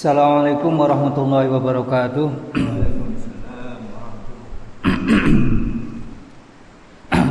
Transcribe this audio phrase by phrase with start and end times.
[0.00, 2.32] Assalamualaikum warahmatullahi wabarakatuh.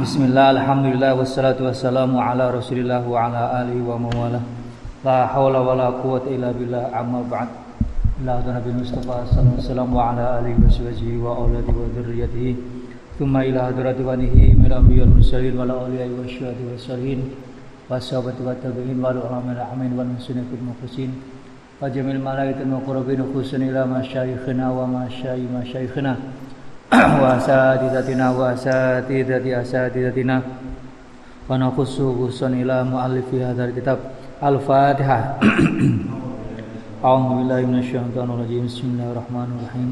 [0.05, 4.45] Bismillah, alhamdulillah, wassalatu wassalamu ala rasulillah wa ala alihi wa mawala
[5.01, 7.50] La hawla wa la quwata illa billah amma ba'd.
[8.21, 12.54] Ila Nabi Mustafa sallallahu alaihi wa ala alihi wa sahbihi wa awladi wa dhurriyyatihi.
[13.18, 17.34] Thumma ila hadrati wanihi min ambiyal mursalin wa la awliyai wa syuhadi wa salihin
[17.90, 21.10] Wa sahabati wa tabi'in wa al-ulama al-amin wa al-muslimin fil
[21.79, 26.16] mukhlisin Wa jamil malaikatil muqarrabin khususan ila masyayikhina wa masyayi masyayikhina
[26.95, 30.43] وأساتذتنا وأساتذة أساتذتنا
[31.51, 33.98] ونخص خصوصا إلى مؤلف هذا الكتاب
[34.43, 35.19] الفاتحة
[37.05, 39.91] أعوذ بالله من الشيطان الرجيم بسم الله الرحمن الرحيم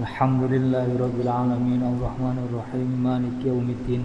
[0.00, 4.02] الحمد لله رب العالمين الرحمن الرحيم مالك يوم الدين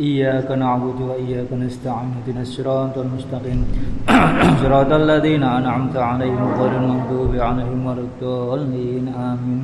[0.00, 3.64] إياك نعبد وإياك نستعين اهدنا الصراط المستقيم.
[4.62, 9.08] صراط الذين أنعمت عليهم غير المغضوب عليهم ولا الضالين.
[9.08, 9.62] آمين.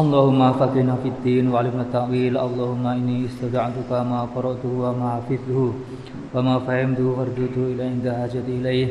[0.00, 2.34] اللهم فقنا في الدين وعلمنا التأويل.
[2.40, 5.72] اللهم إني استدعتك ما قرأته وما حفظته
[6.34, 8.88] وما فهمته فرددته إلى عند حاجتي إليه.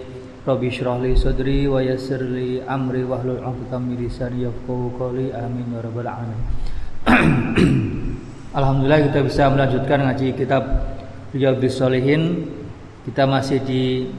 [0.47, 5.33] ربي اشرح لي صدري ويسر لي أمري واحلل عقدة من لساني يفقهوا قولي.
[5.33, 6.45] آمين يا رب العالمين.
[8.49, 10.65] Alhamdulillah kita bisa melanjutkan ngaji kitab
[11.37, 12.49] Riyadhus Shalihin
[13.05, 14.09] kita masih di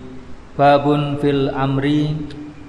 [0.54, 2.14] babun fil amri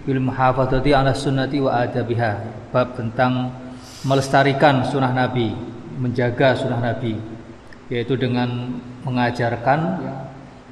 [0.01, 3.53] bil muhafadzati ala sunnati wa adabiha bab tentang
[4.01, 5.53] melestarikan sunnah Nabi,
[6.01, 7.21] menjaga sunnah Nabi,
[7.93, 10.01] yaitu dengan mengajarkan,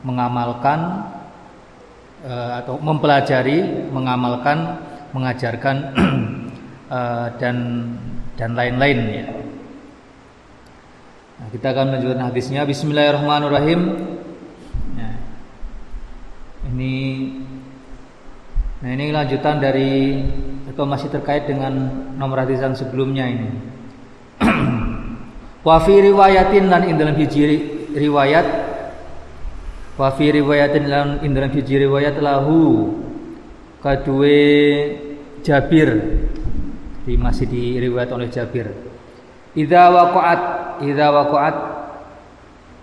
[0.02, 1.06] mengamalkan
[2.26, 3.62] uh, atau mempelajari,
[3.94, 4.82] mengamalkan,
[5.14, 5.76] mengajarkan
[6.90, 7.86] uh, dan
[8.34, 9.26] dan lain-lain ya.
[11.40, 12.68] Nah, kita akan melanjutkan hadisnya.
[12.68, 13.80] Bismillahirrahmanirrahim.
[15.00, 15.16] Nah,
[16.76, 16.96] ini
[18.80, 20.24] Nah ini lanjutan dari
[20.72, 21.76] atau masih terkait dengan
[22.16, 23.52] nomor hadis yang sebelumnya ini.
[25.68, 27.44] Wafi riwayatin dan indalam hiji
[27.92, 28.48] riwayat
[30.00, 32.96] Wafi riwayatin dan indalam hiji riwayat lahu
[35.44, 35.90] Jabir
[37.04, 38.89] di masih diriwayat oleh Jabir.
[39.58, 40.42] Idza waqa'at
[40.86, 41.56] idza waqa'at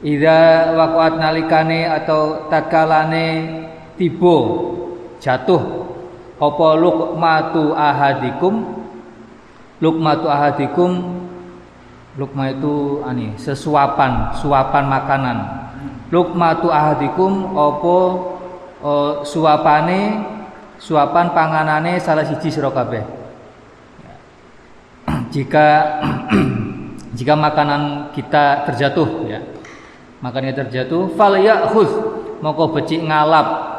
[0.03, 0.39] idza
[0.75, 3.27] waqa'at nalikane atau tatkalane
[3.95, 4.37] tibo
[5.23, 5.87] jatuh
[6.37, 8.55] apa lukmatu ahadikum?
[9.77, 11.17] Lukmatu ahadikum
[12.17, 15.39] lukma itu ani sesuapan suapan makanan.
[16.09, 17.97] Lukmatu ahadikum apa
[18.81, 20.25] uh, suapane
[20.81, 23.05] suapan panganane salah siji sira kabeh.
[25.35, 25.67] Jika
[27.17, 29.41] jika makanan kita terjatuh ya.
[30.21, 31.93] Makannya terjatuh fal ya'khudh.
[32.45, 33.73] Moko becik ngalap.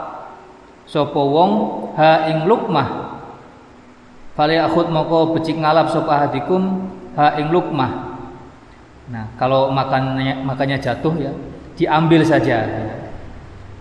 [0.90, 1.52] Sapa wong
[1.94, 3.14] ha ing lukmah.
[4.34, 8.18] Falyakhud moko becik ngalap sapa hadikum ha ing lukmah.
[9.14, 11.32] Nah kalau makannya makannya jatuh ya
[11.78, 12.66] diambil saja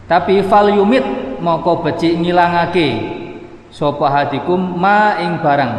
[0.07, 1.03] tapi fal yumit
[1.43, 3.17] moko becik ngilangake.
[3.69, 5.73] Sapa hadikum ma ing barang.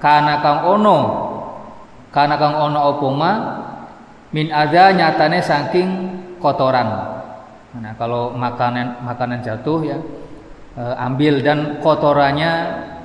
[0.00, 1.29] Kana kang ono
[2.10, 3.32] kana kang ono apa ma
[4.34, 5.88] min ada nyatane saking
[6.42, 6.88] kotoran.
[7.78, 9.98] Nah kalau makanan makanan jatuh ya
[10.74, 12.52] e, ambil dan kotorannya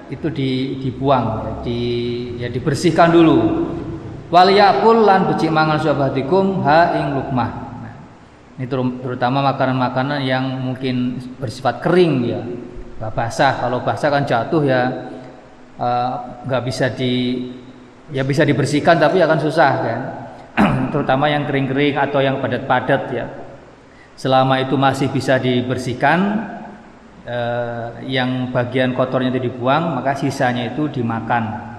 [0.09, 0.49] itu di,
[0.81, 1.79] dibuang ya, di
[2.41, 3.37] ya dibersihkan dulu.
[4.33, 7.51] Wal yakul lan becik mangan sahabatikum ha ing lukmah.
[7.81, 7.93] Nah,
[8.57, 8.65] ini
[9.01, 12.41] terutama makanan-makanan yang mungkin bersifat kering ya.
[13.05, 13.61] Basah.
[13.61, 14.81] Kalau basah kan jatuh ya
[16.49, 17.13] nggak uh, bisa di
[18.13, 19.99] ya bisa dibersihkan tapi akan susah kan?
[20.93, 23.25] Terutama yang kering-kering atau yang padat-padat ya.
[24.15, 26.19] Selama itu masih bisa dibersihkan
[27.27, 31.73] eh, yang bagian kotornya itu dibuang maka sisanya itu dimakan.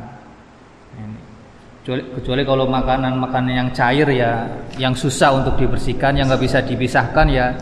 [1.87, 4.43] Kecuali, kecuali kalau makanan-makanan yang cair ya
[4.75, 7.54] yang susah untuk dibersihkan yang nggak bisa dipisahkan ya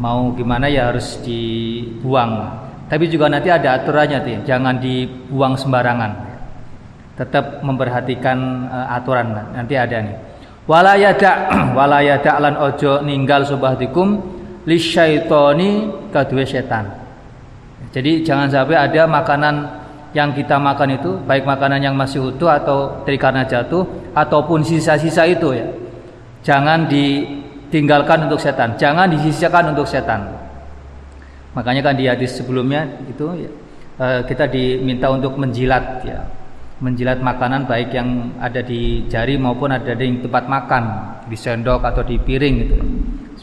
[0.00, 2.56] mau gimana ya harus dibuang.
[2.88, 6.29] Tapi juga nanti ada aturannya tuh jangan dibuang sembarangan
[7.14, 10.16] tetap memperhatikan uh, aturan nanti ada nih
[10.66, 11.32] walayada
[11.78, 14.20] walayada lan ojo ninggal subahdikum
[14.66, 17.00] lisyaitoni kadue setan
[17.90, 19.54] jadi jangan sampai ada makanan
[20.10, 25.26] yang kita makan itu baik makanan yang masih utuh atau dari karena jatuh ataupun sisa-sisa
[25.26, 25.66] itu ya.
[26.40, 30.24] Jangan ditinggalkan untuk setan, jangan disisakan untuk setan.
[31.52, 33.50] Makanya kan di hadis sebelumnya itu ya,
[34.00, 36.24] eh, kita diminta untuk menjilat ya.
[36.80, 40.84] Menjilat makanan baik yang ada di jari maupun ada di tempat makan,
[41.28, 42.76] di sendok atau di piring gitu.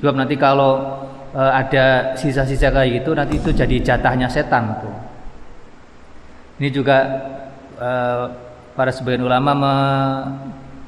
[0.02, 0.82] Sebab nanti kalau
[1.30, 4.96] e, ada sisa-sisa kayak gitu nanti itu jadi jatahnya setan tuh.
[6.58, 6.98] Ini juga
[7.78, 8.26] uh,
[8.74, 9.76] para sebagian ulama me,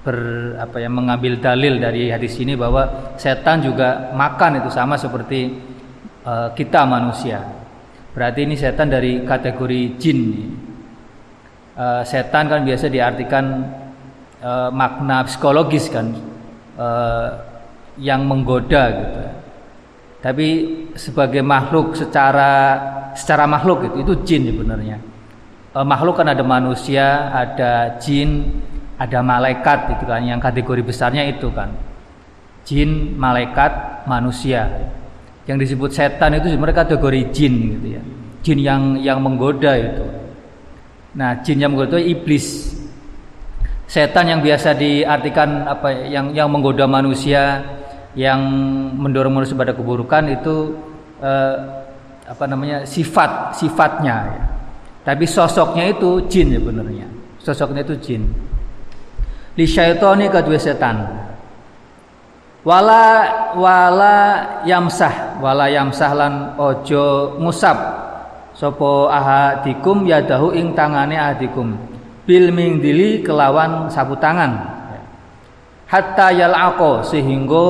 [0.01, 0.17] ber,
[0.57, 5.53] apa ya, mengambil dalil dari hadis ini bahwa setan juga makan itu sama seperti
[6.25, 7.45] uh, kita manusia.
[8.17, 10.21] Berarti ini setan dari kategori jin.
[11.79, 13.71] Uh, setan kan biasa diartikan
[14.43, 16.11] uh, makna psikologis kan
[16.75, 17.39] uh,
[17.95, 19.19] yang menggoda gitu.
[20.19, 20.47] Tapi
[20.99, 22.75] sebagai makhluk secara
[23.15, 24.99] secara makhluk itu itu jin sebenarnya.
[25.71, 28.59] Uh, makhluk kan ada manusia, ada jin,
[28.99, 31.71] ada malaikat itu kan yang kategori besarnya itu kan.
[32.67, 34.67] Jin, malaikat, manusia.
[35.47, 38.03] Yang disebut setan itu sebenarnya kategori jin gitu ya.
[38.43, 40.28] Jin yang yang menggoda itu.
[41.17, 42.77] Nah, jin yang menggoda itu iblis.
[43.89, 47.65] Setan yang biasa diartikan apa yang yang menggoda manusia
[48.13, 48.37] yang
[48.93, 50.77] mendorong manusia pada keburukan itu
[51.21, 51.55] eh,
[52.29, 54.43] apa namanya sifat sifatnya ya.
[55.01, 57.07] tapi sosoknya itu jin sebenarnya.
[57.41, 58.21] Sosoknya itu jin.
[59.57, 61.01] Di syaitoni kedua setan.
[62.61, 63.05] Wala
[63.57, 64.17] wala
[64.69, 65.41] yamsah.
[65.41, 67.77] Wala yamsah lan ojo ngusap
[68.59, 71.79] sopo ahadikum yadahu ing tangane ahadikum.
[72.27, 74.75] Bil mingdili kelawan sapu tangan.
[75.87, 77.67] Hatta yal'aqo sehingga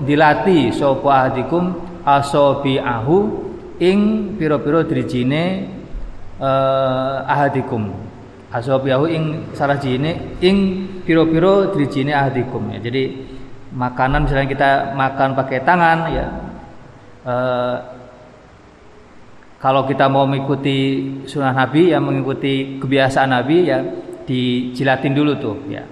[0.00, 1.74] dilati sapa ahdikum
[2.06, 3.16] asabi'ahu
[3.82, 5.68] ing pira-pira drijine
[6.40, 7.92] uh, ahadikum.
[8.48, 13.12] Asabi'ahu ing salah jine ing pira-pira drijine ahdikum ya jadi
[13.76, 16.26] makanan misalnya kita makan pakai tangan ya
[17.28, 17.76] uh,
[19.58, 23.82] kalau kita mau mengikuti sunnah Nabi yang mengikuti kebiasaan Nabi ya
[24.22, 25.82] dijilatin dulu tuh ya.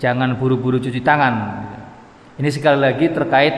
[0.00, 1.64] Jangan buru-buru cuci tangan.
[2.36, 3.54] Ini sekali lagi terkait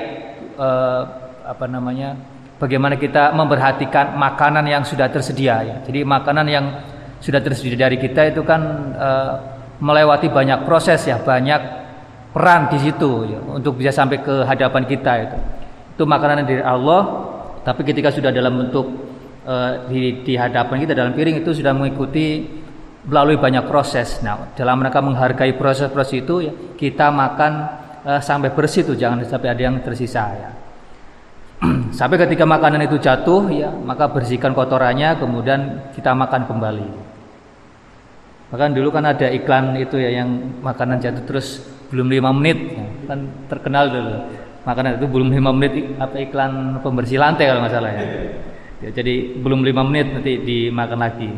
[0.58, 1.02] eh,
[1.46, 2.18] apa namanya?
[2.58, 5.76] Bagaimana kita memperhatikan makanan yang sudah tersedia ya.
[5.86, 6.66] Jadi makanan yang
[7.22, 8.60] sudah tersedia dari kita itu kan
[8.98, 9.34] eh,
[9.78, 11.62] melewati banyak proses ya, banyak
[12.34, 15.38] peran di situ ya, untuk bisa sampai ke hadapan kita itu.
[15.94, 17.30] Itu makanan dari Allah,
[17.62, 19.07] tapi ketika sudah dalam bentuk
[19.48, 22.44] Eh, di, di hadapan kita dalam piring itu sudah mengikuti
[23.08, 24.20] melalui banyak proses.
[24.20, 27.52] Nah, dalam mereka menghargai proses-proses itu ya, kita makan
[28.04, 30.50] uh, sampai bersih tuh, jangan sampai ada yang tersisa ya.
[31.98, 36.88] sampai ketika makanan itu jatuh ya, maka bersihkan kotorannya kemudian kita makan kembali.
[38.52, 42.84] Bahkan dulu kan ada iklan itu ya yang makanan jatuh terus belum lima menit ya,
[43.08, 44.12] kan terkenal dulu.
[44.68, 48.04] Makanan itu belum lima menit apa iklan pembersih lantai kalau nggak salah ya.
[48.78, 51.30] Ya, jadi belum lima menit nanti dimakan lagi.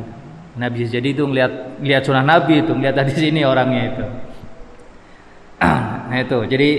[0.60, 4.04] Nabi jadi itu ngelihat lihat sunnah Nabi itu ngelihat tadi sini orangnya itu.
[6.10, 6.70] nah itu jadi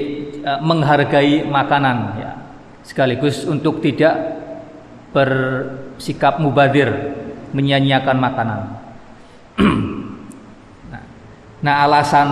[0.44, 2.32] uh, menghargai makanan ya
[2.84, 4.12] sekaligus untuk tidak
[5.16, 6.92] bersikap mubadir
[7.56, 8.60] menyanyiakan makanan.
[10.92, 11.04] nah,
[11.64, 12.30] nah alasan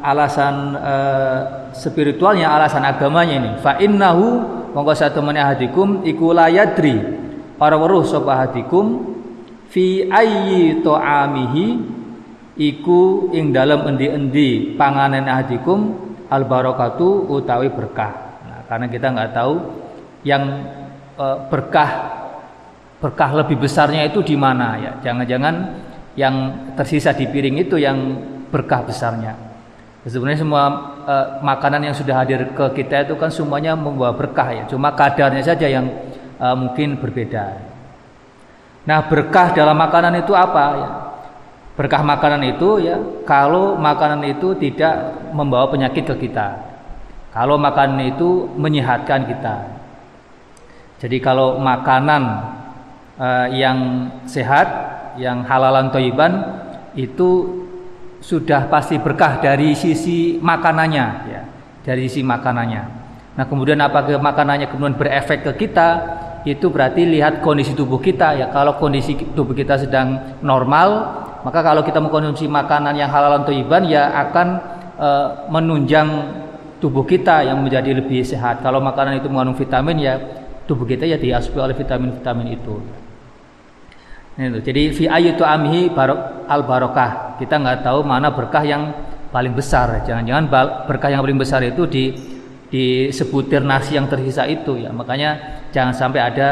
[0.00, 1.40] alasan uh,
[1.76, 4.40] spiritualnya alasan agamanya ini fa innahu
[4.72, 7.25] mongko satu hadikum iku layadri
[7.56, 9.16] para weruh sapa hadikum
[9.72, 11.66] fi ayyi ta'amihi
[12.56, 15.92] iku ing dalam endi-endi panganan hadikum
[16.32, 18.40] al barakatu utawi berkah.
[18.44, 19.54] Nah, karena kita nggak tahu
[20.26, 20.42] yang
[21.14, 21.90] e, berkah
[22.96, 24.92] berkah lebih besarnya itu di mana ya.
[25.04, 25.54] Jangan-jangan
[26.16, 26.34] yang
[26.74, 27.98] tersisa di piring itu yang
[28.48, 29.36] berkah besarnya.
[30.06, 30.64] Sebenarnya semua
[31.04, 34.64] e, makanan yang sudah hadir ke kita itu kan semuanya membawa berkah ya.
[34.66, 35.86] Cuma kadarnya saja yang
[36.40, 37.76] uh, mungkin berbeda.
[38.86, 40.90] Nah, berkah dalam makanan itu apa ya?
[41.76, 42.96] Berkah makanan itu ya
[43.28, 46.56] kalau makanan itu tidak membawa penyakit ke kita.
[47.36, 49.76] Kalau makanan itu menyehatkan kita.
[50.96, 52.22] Jadi kalau makanan
[53.20, 54.64] uh, yang sehat,
[55.20, 56.32] yang halalan toiban
[56.96, 57.60] itu
[58.24, 61.42] sudah pasti berkah dari sisi makanannya ya,
[61.84, 62.82] dari sisi makanannya.
[63.36, 65.88] Nah, kemudian apakah makanannya kemudian berefek ke kita?
[66.46, 68.46] Itu berarti lihat kondisi tubuh kita ya.
[68.54, 70.88] Kalau kondisi tubuh kita sedang normal,
[71.42, 74.46] maka kalau kita mengkonsumsi makanan yang halal atau iban ya akan
[74.94, 75.08] e,
[75.50, 76.08] menunjang
[76.78, 78.62] tubuh kita yang menjadi lebih sehat.
[78.62, 80.14] Kalau makanan itu mengandung vitamin ya
[80.70, 82.78] tubuh kita ya diasupi oleh vitamin-vitamin itu.
[84.38, 84.62] Nah.
[84.62, 87.42] Jadi fi ayyatu amhi barok al barokah.
[87.42, 88.94] Kita nggak tahu mana berkah yang
[89.34, 90.06] paling besar.
[90.06, 90.46] Jangan-jangan
[90.86, 92.35] berkah yang paling besar itu di
[92.66, 94.90] di sebutir nasi yang tersisa itu ya.
[94.90, 96.48] Makanya jangan sampai ada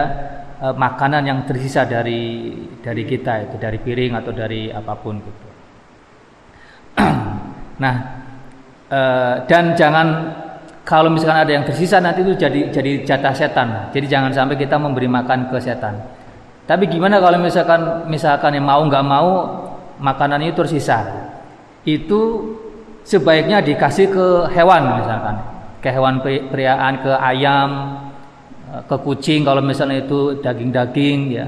[0.62, 5.46] e, makanan yang tersisa dari dari kita itu dari piring atau dari apa pun gitu.
[7.74, 7.94] Nah
[8.86, 9.00] e,
[9.50, 10.06] dan jangan
[10.86, 13.68] kalau misalkan ada yang tersisa nanti itu jadi jadi jatah setan.
[13.90, 15.98] Jadi jangan sampai kita memberi makan ke setan.
[16.64, 19.30] Tapi gimana kalau misalkan misalkan yang mau nggak mau
[19.98, 21.02] makanan itu tersisa?
[21.84, 22.54] Itu
[23.04, 25.53] sebaiknya dikasih ke hewan misalkan
[25.84, 27.70] ke hewan peliharaan ke ayam
[28.72, 31.46] eh, ke kucing kalau misalnya itu daging-daging ya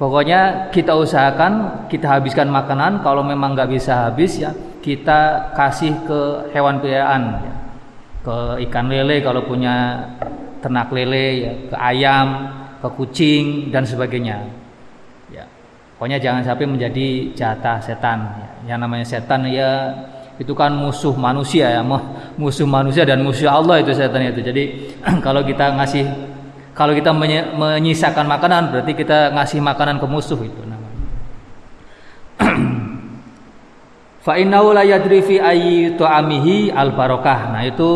[0.00, 6.20] pokoknya kita usahakan kita habiskan makanan kalau memang nggak bisa habis ya kita kasih ke
[6.56, 7.54] hewan peliharaan ya.
[8.24, 10.00] ke ikan lele kalau punya
[10.64, 12.28] ternak lele ya ke ayam
[12.80, 14.48] ke kucing dan sebagainya
[15.28, 15.44] ya
[16.00, 18.74] pokoknya jangan sampai menjadi jatah setan ya.
[18.74, 19.92] yang namanya setan ya
[20.42, 21.86] itu kan musuh manusia ya
[22.34, 24.42] musuh manusia dan musuh Allah itu setan itu.
[24.42, 24.90] Jadi
[25.24, 26.02] kalau kita ngasih
[26.74, 27.14] kalau kita
[27.54, 30.98] menyisakan makanan berarti kita ngasih makanan ke musuh itu namanya.
[34.26, 34.50] Fa al
[36.94, 37.90] barokah nah itu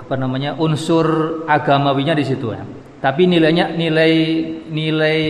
[0.00, 2.64] apa namanya unsur agamawinya di situ ya.
[3.04, 4.12] Tapi nilainya nilai
[4.72, 5.20] nilai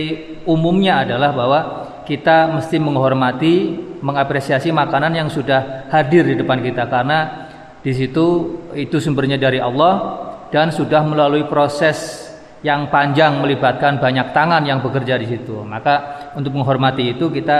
[0.47, 7.49] umumnya adalah bahwa kita mesti menghormati, mengapresiasi makanan yang sudah hadir di depan kita karena
[7.81, 12.25] di situ itu sumbernya dari Allah dan sudah melalui proses
[12.65, 15.61] yang panjang melibatkan banyak tangan yang bekerja di situ.
[15.61, 17.57] Maka untuk menghormati itu kita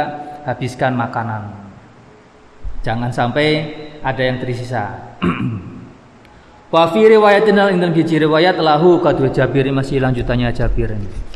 [0.49, 1.65] habiskan makanan.
[2.81, 3.47] Jangan sampai
[4.01, 5.13] ada yang tersisa.
[6.73, 11.34] Wa fi riwayatin dalam riwayat lahu kadu Jabir masih lanjutannya Jabir ini.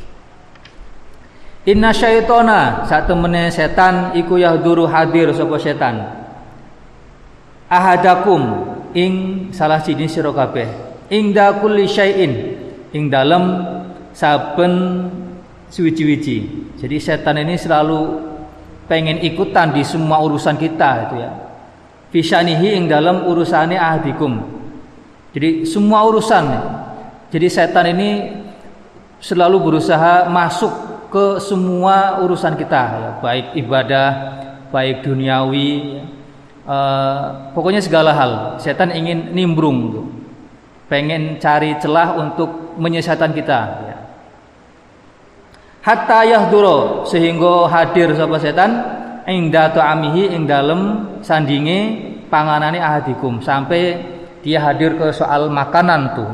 [1.70, 6.02] Inna syaitona saat temene setan iku yahduru hadir sapa setan.
[7.70, 8.66] Ahadakum
[8.98, 9.14] ing
[9.54, 10.34] salah siji sira.
[11.14, 11.86] Ing da kulli
[12.90, 13.44] ing dalem
[14.18, 14.74] saben
[15.70, 16.38] suwi-wiji.
[16.82, 18.18] Jadi setan ini selalu
[18.90, 21.32] pengen ikutan di semua urusan kita itu ya.
[22.10, 24.42] Fisanihi ing dalam urusane ahadikum.
[25.38, 26.46] Jadi semua urusan.
[27.30, 28.10] Jadi setan ini
[29.22, 34.10] selalu berusaha masuk ke semua urusan kita ya, baik ibadah
[34.70, 36.04] baik duniawi ya.
[36.70, 37.24] uh,
[37.58, 40.08] pokoknya segala hal setan ingin nimbrung tuh.
[40.86, 43.98] pengen cari celah untuk menyesatan kita ya.
[45.82, 48.72] hatta yahduro sehingga hadir sapa setan
[49.26, 53.98] ing datu amihi ing dalem sandinge panganane ahadikum sampai
[54.46, 56.30] dia hadir ke soal makanan tuh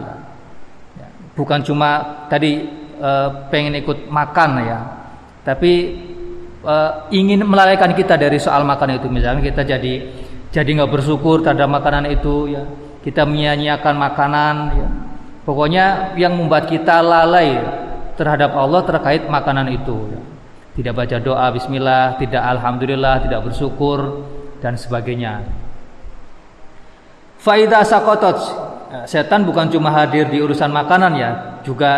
[1.00, 1.08] ya.
[1.40, 3.12] bukan cuma tadi e,
[3.52, 4.80] pengen ikut makan ya.
[5.46, 5.74] Tapi
[6.64, 6.76] e,
[7.16, 9.08] ingin melalaikan kita dari soal makan itu.
[9.12, 9.94] Misalnya kita jadi
[10.50, 12.64] jadi nggak bersyukur terhadap makanan itu ya.
[13.04, 14.88] Kita menyia-nyiakan makanan ya.
[15.46, 17.62] Pokoknya yang membuat kita lalai
[18.18, 20.22] terhadap Allah terkait makanan itu ya.
[20.76, 24.26] tidak baca doa Bismillah tidak Alhamdulillah tidak bersyukur
[24.64, 25.46] dan sebagainya.
[27.38, 28.66] Faidah sakotot
[29.04, 31.32] setan bukan cuma hadir di urusan makanan ya
[31.68, 31.92] juga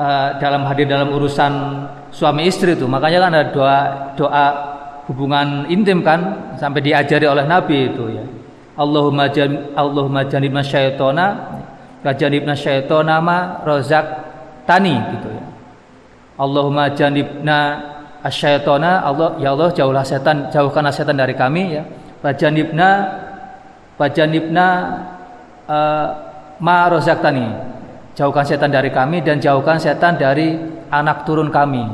[0.00, 1.52] uh, dalam hadir dalam urusan
[2.08, 2.88] suami istri itu.
[2.88, 3.78] Makanya kan ada doa
[4.16, 4.46] doa
[5.12, 8.24] hubungan intim kan sampai diajari oleh Nabi itu ya.
[8.80, 11.26] Allahumma jan Allahumma janibna syaitona
[12.00, 14.06] wa janibna syaitona ma rozak
[14.64, 15.44] tani gitu ya.
[16.40, 17.58] Allahumma janibna
[18.24, 21.84] asyaitona Allah ya Allah jauhlah setan jauhkanlah setan dari kami ya.
[22.24, 22.88] Wa janibna
[24.00, 24.66] janibna
[25.68, 26.06] uh,
[26.56, 27.69] ma rozak tani
[28.20, 30.52] Jauhkan setan dari kami dan jauhkan setan dari
[30.92, 31.88] anak turun kami.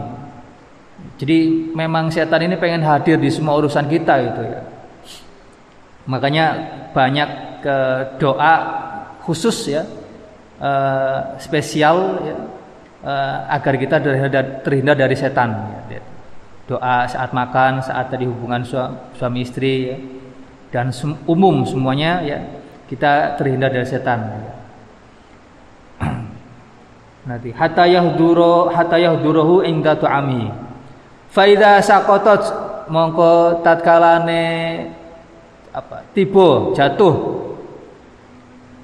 [1.23, 4.61] Jadi memang setan ini pengen hadir di semua urusan kita itu ya.
[6.11, 6.47] Makanya
[6.90, 7.76] banyak ke
[8.18, 8.54] doa
[9.23, 9.87] khusus ya
[10.59, 12.35] uh, spesial ya,
[13.06, 15.78] uh, agar kita terhindar, terhindar dari setan.
[15.87, 16.02] Ya.
[16.66, 18.66] Doa saat makan, saat tadi hubungan
[19.14, 19.97] suami istri ya.
[20.75, 20.90] dan
[21.30, 22.42] umum semuanya ya
[22.90, 24.26] kita terhindar dari setan.
[24.26, 24.56] Ya
[27.26, 27.50] nanti.
[27.52, 30.49] Hatta yahduru hatta yahduruhu inda tu'ami.
[31.28, 32.42] Fa idza saqatat
[32.88, 34.45] mongko tatkalane
[35.75, 37.45] apa tiba jatuh.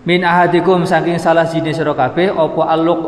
[0.02, 2.62] Min ahadikum saking salah jenis sira kabeh apa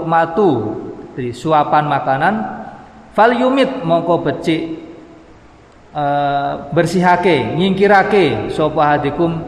[0.07, 0.79] matu
[1.19, 2.35] dari suapan makanan.
[3.11, 4.63] Fal yumit mongko becik
[5.95, 9.39] uh, bersihake nyingkirake sapa hadikum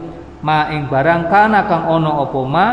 [0.43, 2.67] ma ing barang kana kang ono apa ma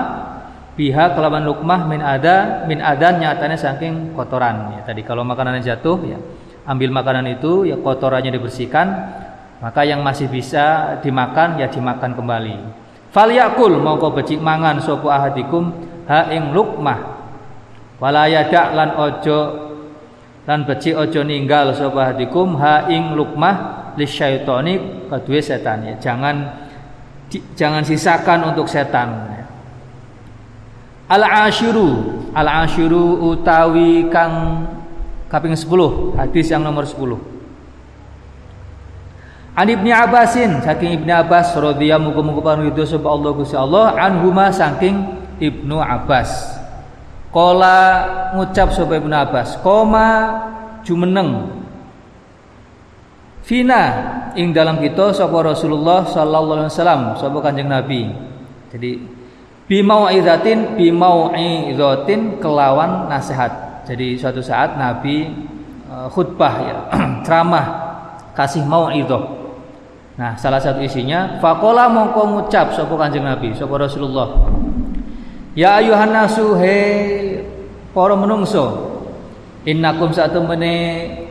[0.74, 4.78] pihak kelaban lukmah min ada min adan nyatanya saking kotoran.
[4.78, 6.18] Ya tadi kalau makanan jatuh ya
[6.66, 8.86] ambil makanan itu ya kotorannya dibersihkan
[9.62, 12.56] maka yang masih bisa dimakan ya dimakan kembali.
[13.14, 15.70] Fal yakul mau kau becik mangan sopo ahadikum
[16.10, 17.14] ha ing lukmah.
[18.02, 18.26] Wala
[18.74, 19.40] lan ojo
[20.44, 25.86] lan becik ojo ninggal sopo ahadikum ha ing lukmah li syaitoni kedua setan.
[25.86, 26.66] Ya jangan
[27.54, 29.30] jangan sisakan untuk setan.
[29.30, 29.43] ya
[31.10, 31.88] al ashiru
[32.32, 34.66] al ashiru utawi kang
[35.28, 37.34] kaping 10 hadis yang nomor 10
[39.54, 44.98] An Ibnu Abbasin saking Ibnu Abbas radhiyallahu muga-muga panuwun sapa Allah Gusti Allah anhuma saking
[45.38, 46.58] Ibnu Abbas.
[47.30, 47.78] Kala
[48.34, 50.06] ngucap sapa Ibnu Abbas, koma
[50.82, 51.54] jumeneng
[53.44, 53.82] Fina
[54.34, 58.08] ing dalam kita sapa Rasulullah sallallahu alaihi wasallam sapa Kanjeng Nabi.
[58.72, 59.04] Jadi
[59.70, 63.84] bimau'izatin bimau'izatin kelawan nasihat.
[63.84, 65.28] Jadi suatu saat Nabi
[65.88, 66.78] uh, khutbah ya,
[67.24, 67.66] ceramah
[68.32, 69.44] kasih mau'izah
[70.14, 74.46] Nah, salah satu isinya faqala mongko ngucap sapa Kanjeng Nabi, sapa Rasulullah.
[75.58, 76.78] Ya ayuhan nasu he
[77.94, 78.94] menungso.
[79.66, 80.74] Innakum satemene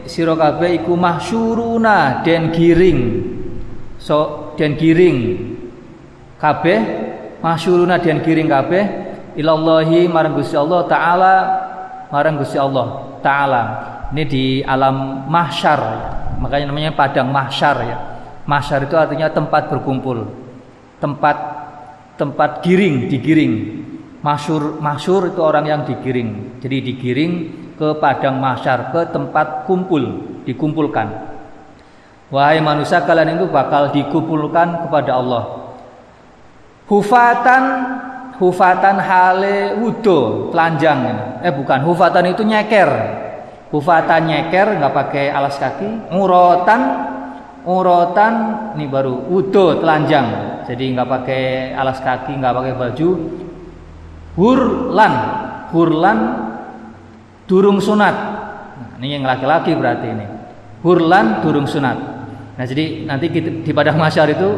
[0.03, 2.99] sira kabeh iku mahsyuruna den giring.
[4.03, 5.17] So den giring
[6.43, 7.02] kabeh
[7.43, 8.83] mahsyuruna den giring kabeh
[9.35, 11.35] ilallahi marang Gusti Allah taala
[12.09, 13.63] marang Gusti Allah taala.
[14.13, 15.81] Ini di alam mahsyar.
[16.37, 17.97] Makanya namanya padang mahsyar ya
[18.43, 20.27] Masyar itu artinya tempat berkumpul,
[20.99, 21.37] tempat
[22.19, 23.53] tempat giring, digiring.
[24.23, 26.59] Masyur, masyur itu orang yang digiring.
[26.59, 27.33] Jadi digiring
[27.75, 30.03] ke padang masyar, ke tempat kumpul,
[30.47, 31.07] dikumpulkan.
[32.31, 35.43] Wahai manusia kalian itu bakal dikumpulkan kepada Allah.
[36.83, 37.63] Hufatan
[38.37, 40.99] hufatan hale wudo telanjang
[41.39, 42.91] eh bukan hufatan itu nyeker
[43.71, 47.13] hufatan nyeker nggak pakai alas kaki murotan
[47.63, 48.33] Urotan
[48.75, 50.59] ini baru udo telanjang.
[50.67, 53.09] Jadi nggak pakai alas kaki, nggak pakai baju.
[54.35, 55.13] Hurlan,
[55.71, 56.19] hurlan
[57.47, 58.15] durung sunat.
[58.75, 60.27] Nah, ini yang laki-laki berarti ini.
[60.83, 61.97] Hurlan durung sunat.
[62.59, 64.49] Nah, jadi nanti kita, di padang masyar itu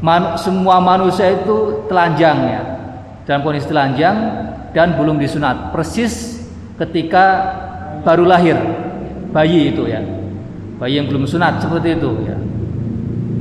[0.00, 2.62] man, semua manusia itu telanjang ya.
[3.26, 4.16] Dalam kondisi telanjang
[4.76, 5.72] dan belum disunat.
[5.72, 6.42] Persis
[6.76, 7.24] ketika
[8.04, 8.56] baru lahir
[9.32, 9.98] bayi itu ya
[10.76, 12.36] bayi yang belum sunat seperti itu ya.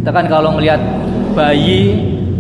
[0.02, 0.80] Kita kan kalau melihat
[1.36, 1.98] bayi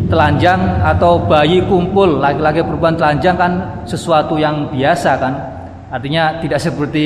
[0.07, 3.51] telanjang atau bayi kumpul laki-laki perempuan telanjang kan
[3.83, 5.33] sesuatu yang biasa kan.
[5.89, 7.05] Artinya tidak seperti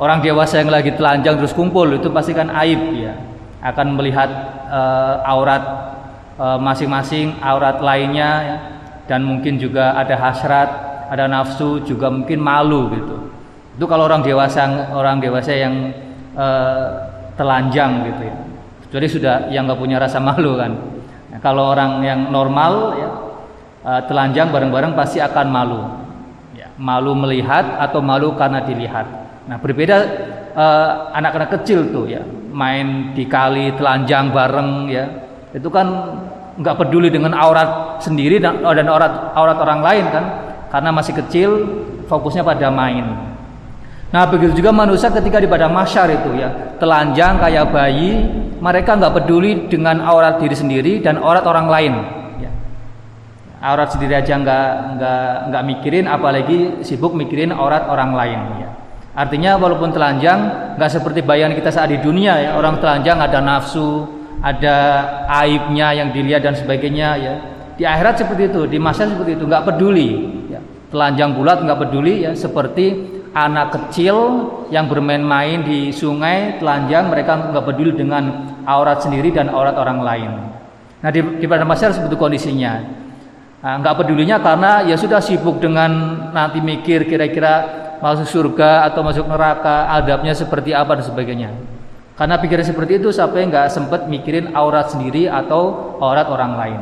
[0.00, 3.14] orang dewasa yang lagi telanjang terus kumpul itu pasti kan aib ya.
[3.62, 4.26] Akan melihat
[4.66, 5.91] uh, aurat
[6.58, 8.56] masing-masing, uh, aurat lainnya ya.
[9.06, 10.70] dan mungkin juga ada hasrat,
[11.10, 13.16] ada nafsu, juga mungkin malu gitu.
[13.78, 15.94] Itu kalau orang dewasa orang dewasa yang
[16.34, 16.86] uh,
[17.38, 18.36] telanjang gitu ya.
[18.92, 20.72] Jadi sudah yang nggak punya rasa malu kan.
[21.32, 23.08] Nah, kalau orang yang normal ya
[23.86, 25.80] uh, telanjang bareng-bareng pasti akan malu.
[26.52, 29.06] Ya, malu melihat atau malu karena dilihat.
[29.48, 29.96] Nah berbeda
[30.54, 35.04] uh, anak-anak kecil tuh ya main di kali telanjang bareng ya
[35.52, 35.86] itu kan
[36.56, 40.24] nggak peduli dengan aurat sendiri dan, dan aurat aurat orang lain kan
[40.68, 41.50] karena masih kecil
[42.08, 43.32] fokusnya pada main.
[44.12, 48.28] Nah begitu juga manusia ketika di padang masyar itu ya telanjang kayak bayi,
[48.60, 51.94] mereka nggak peduli dengan aurat diri sendiri dan aurat orang lain.
[52.44, 52.52] Ya.
[53.64, 54.68] Aurat sendiri aja nggak
[55.00, 58.40] nggak nggak mikirin, apalagi sibuk mikirin aurat orang lain.
[58.60, 58.68] Ya.
[59.16, 60.40] Artinya walaupun telanjang
[60.76, 64.76] nggak seperti bayangan kita saat di dunia ya orang telanjang ada nafsu, ada
[65.30, 67.34] aibnya yang dilihat dan sebagainya ya.
[67.78, 70.10] Di akhirat seperti itu, di masa seperti itu nggak peduli.
[70.50, 70.60] Ya.
[70.92, 74.16] Telanjang bulat nggak peduli ya seperti anak kecil
[74.68, 80.30] yang bermain-main di sungai telanjang mereka nggak peduli dengan aurat sendiri dan aurat orang lain.
[81.00, 82.78] Nah di, di pada masyarakat seperti kondisinya
[83.64, 85.90] nah, nggak pedulinya karena ya sudah sibuk dengan
[86.30, 91.50] nanti mikir kira-kira masuk surga atau masuk neraka adabnya seperti apa dan sebagainya.
[92.12, 96.80] Karena pikiran seperti itu sampai nggak sempat mikirin aurat sendiri atau aurat orang lain.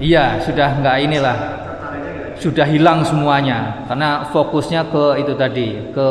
[0.00, 1.36] Iya sudah nggak inilah
[2.36, 6.08] sudah hilang semuanya karena fokusnya ke itu tadi ke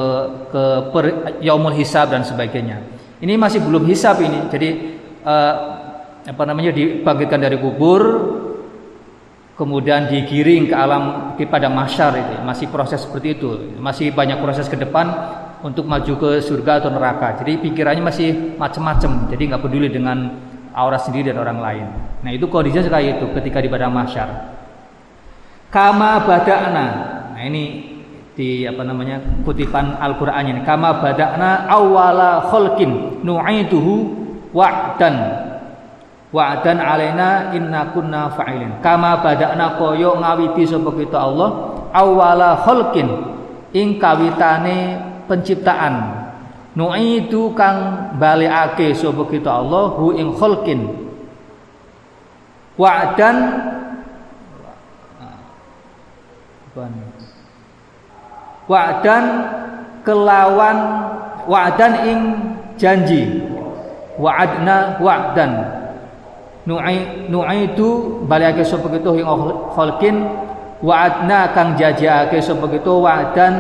[0.50, 1.04] ke per,
[1.42, 2.82] yaumul hisab dan sebagainya.
[3.22, 4.50] Ini masih belum hisab ini.
[4.50, 4.70] Jadi
[5.26, 5.54] uh,
[6.26, 8.02] apa namanya dibangkitkan dari kubur
[9.56, 12.36] kemudian digiring ke alam di padang mahsyar itu.
[12.42, 13.78] Masih proses seperti itu.
[13.78, 15.14] Masih banyak proses ke depan
[15.66, 17.42] untuk maju ke surga atau neraka.
[17.42, 19.34] Jadi pikirannya masih macam-macam.
[19.34, 20.30] Jadi nggak peduli dengan
[20.78, 21.88] aura sendiri dan orang lain.
[22.22, 24.56] Nah, itu kondisinya kayak itu ketika di padang mahsyar
[25.76, 26.86] kama badakna
[27.36, 27.92] nah ini
[28.32, 33.96] di apa namanya kutipan Al-Qur'an ini kama badakna awala khalqin nu'iduhu
[34.56, 35.16] wa'dan
[36.32, 41.50] wa'dan alaina inna kunna fa'ilin kama badakna koyo ngawiti sapa Allah
[41.92, 43.08] awala khalqin
[43.76, 46.26] ing kawitane penciptaan.
[46.76, 50.92] Nu'idu kang baliake sapa kita Allah hu ing khalqin.
[52.76, 53.38] Wa'dan.
[58.68, 59.26] Wa'dan.
[60.06, 60.78] Kelawan
[61.48, 62.20] wa'dan ing
[62.78, 63.46] janji.
[64.16, 65.52] wa'adna wa'dan.
[66.66, 69.28] Nu'ai nu'aitu baliake sapa kitu ing
[69.76, 70.26] khalqin.
[70.84, 73.54] Wa'adna kang jajaake sapa kitu wa'dan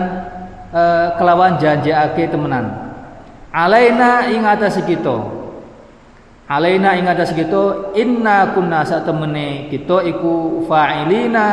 [0.75, 0.83] e,
[1.15, 2.91] kelawan janjiake temenan.
[3.55, 5.31] Alaina ing atas kita.
[6.51, 11.47] Alaina ing atas kita inna kunna satemene kita iku fa'ilina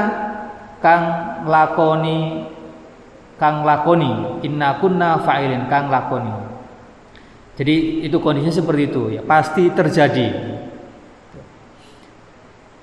[0.83, 1.05] kang
[1.47, 2.51] lakoni
[3.39, 6.53] kang lakoni inna kunna fa'ilin kang lakoni
[7.53, 9.03] jadi itu kondisinya seperti itu.
[9.13, 10.27] Ya, pasti terjadi.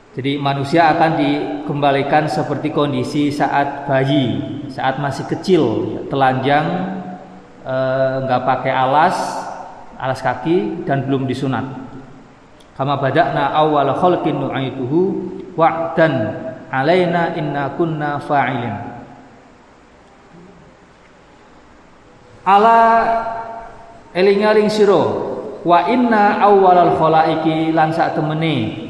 [0.10, 4.42] Jadi manusia akan dikembalikan seperti kondisi saat bayi,
[4.74, 5.64] saat masih kecil,
[6.10, 6.66] telanjang,
[7.62, 9.16] eh, nggak eh, pakai alas,
[10.02, 11.62] alas kaki dan belum disunat.
[12.74, 15.00] Kama badakna awal khalqin nu'aituhu
[15.54, 16.14] wa'dan
[16.74, 18.76] alaina inna kunna fa'ilin.
[22.50, 22.82] Ala
[24.18, 25.06] eling-eling sira
[25.62, 28.89] wa inna awwalal khalaiki lan sak temene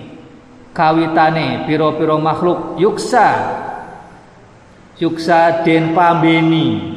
[0.80, 2.80] kawitane pira-pira makhluk.
[2.80, 3.28] Yuksa.
[4.96, 6.96] Yuksa den pambeni.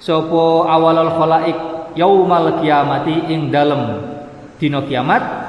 [0.00, 1.58] Sapa awalal khalaik
[1.92, 4.00] yaumal kiamati ing dalem
[4.56, 5.44] dina kiamat?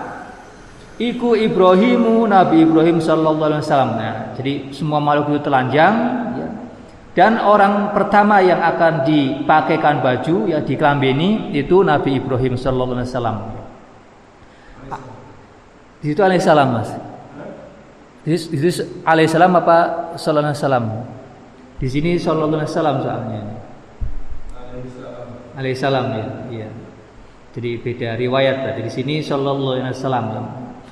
[0.97, 3.91] Iku Ibrahimu Nabi Ibrahim sallallahu alaihi wasallam.
[3.95, 5.93] Nah jadi semua makhluk itu telanjang
[6.35, 6.47] ya.
[7.13, 13.56] Dan orang pertama yang akan dipakaikan baju ya dikelambini itu Nabi Ibrahim sallallahu alaihi wasallam.
[16.01, 16.89] Di situ alaihissalam Mas.
[18.23, 19.77] Di situ alaihissalam apa
[20.17, 20.85] sallallahu alaihi wasallam?
[21.77, 23.41] Di sini sallallahu alaihi wasallam soalnya.
[25.57, 26.69] Alaihissalam ya, iya.
[27.57, 30.25] Jadi beda riwayat tadi di sini sallallahu alaihi wasallam.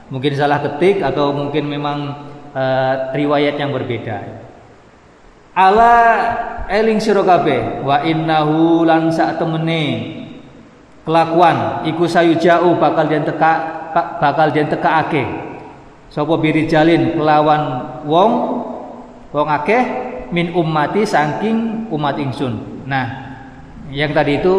[0.10, 2.00] Mungkin salah ketik atau mungkin memang
[2.54, 4.46] uh, riwayat yang berbeda
[5.56, 5.96] ala
[6.68, 10.14] eling sira kabeh wa innahu lan sak temene
[11.08, 15.24] kelakuan iku sayujau bakal den teka bakal den tekaake
[16.12, 17.62] sapa birijalin kelawan
[18.04, 18.32] wong
[19.32, 19.84] wong akeh
[20.36, 22.84] min ummati saking umat ingsun.
[22.84, 23.24] Nah
[23.88, 24.54] yang tadi itu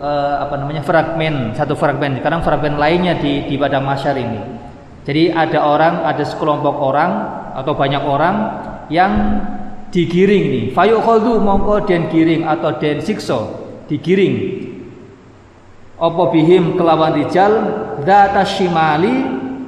[0.00, 2.24] eh, apa namanya fragmen satu fragmen.
[2.24, 4.40] Sekarang fragmen lainnya di di pada masyar ini.
[5.04, 7.10] Jadi ada orang ada sekelompok orang
[7.56, 8.34] atau banyak orang
[8.92, 9.12] yang
[9.90, 13.58] digiring nih fayukhadhu mongko den giring atau den sikso
[13.90, 14.69] digiring
[16.00, 17.52] apa bihim kelawan rijal?
[18.00, 19.12] Data shimali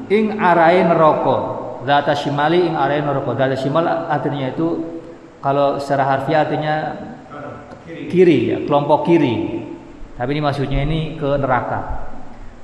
[0.08, 1.36] ing arahe neraka.
[1.84, 3.36] Data shimali ing arahe neraka.
[3.36, 4.68] Data shimal artinya itu
[5.44, 6.74] kalau secara harfiah artinya
[8.08, 9.68] kiri ya kelompok kiri.
[10.16, 12.08] Tapi ini maksudnya ini ke neraka.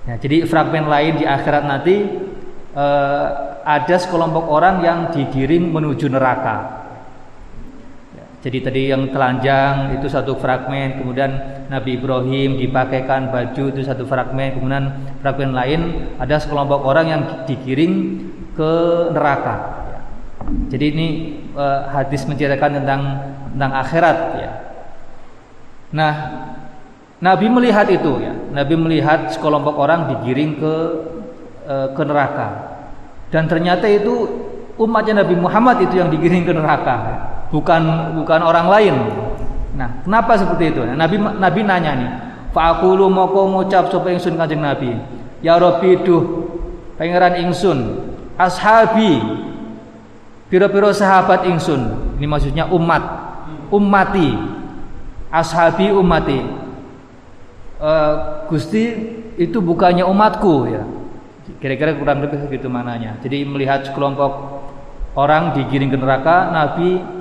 [0.09, 1.96] Nah, jadi fragmen lain di akhirat nanti
[2.72, 3.26] eh,
[3.68, 6.77] ada sekelompok orang yang digiring menuju neraka
[8.38, 11.31] jadi tadi yang telanjang itu satu fragmen, kemudian
[11.66, 18.22] Nabi Ibrahim dipakaikan baju itu satu fragmen, kemudian fragmen lain ada sekelompok orang yang digiring
[18.55, 18.72] ke
[19.11, 19.83] neraka.
[20.70, 21.09] Jadi ini
[21.59, 23.01] uh, hadis menceritakan tentang
[23.59, 24.53] tentang akhirat ya.
[25.90, 26.14] Nah,
[27.18, 28.38] Nabi melihat itu ya.
[28.55, 30.74] Nabi melihat sekelompok orang digiring ke
[31.66, 32.48] uh, ke neraka.
[33.35, 34.31] Dan ternyata itu
[34.79, 36.96] umatnya Nabi Muhammad itu yang digiring ke neraka.
[37.03, 38.94] Ya bukan bukan orang lain.
[39.76, 40.80] Nah, kenapa seperti itu?
[40.84, 42.11] Nah, Nabi Nabi nanya nih,
[42.52, 44.96] "Fa'aqulu moko ngucap sapa ingsun Kanjeng Nabi,
[45.44, 46.22] ya Rabbi duh
[46.98, 48.02] pangeran ingsun,
[48.34, 49.22] ashabi
[50.50, 53.02] piro-piro sahabat ingsun." Ini maksudnya umat,
[53.70, 54.34] ummati,
[55.30, 56.40] ashabi ummati.
[57.78, 58.90] Uh, Gusti
[59.38, 60.82] itu bukannya umatku ya.
[61.62, 63.14] Kira-kira kurang lebih begitu mananya.
[63.22, 64.66] Jadi melihat sekelompok
[65.14, 67.17] orang digiring ke neraka, Nabi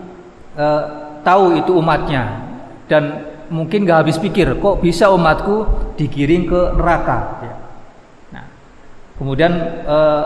[0.58, 0.82] uh,
[1.22, 2.44] tahu itu umatnya
[2.90, 5.64] dan mungkin gak habis pikir kok bisa umatku
[5.96, 7.18] digiring ke neraka.
[7.40, 7.56] Ya.
[8.36, 8.46] Nah,
[9.16, 9.52] kemudian
[9.88, 10.24] uh,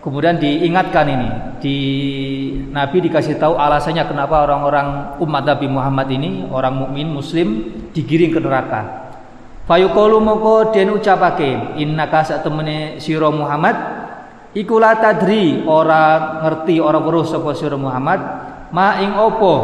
[0.00, 1.78] kemudian diingatkan ini di
[2.70, 7.48] Nabi dikasih tahu alasannya kenapa orang-orang umat Nabi Muhammad ini orang mukmin Muslim
[7.92, 9.04] digiring ke neraka.
[9.66, 13.74] Fayuqalu moko den ucapake innaka sak temene sira Muhammad
[14.54, 19.54] iku la tadri ora ngerti ora weruh sapa Muhammad ma ing opo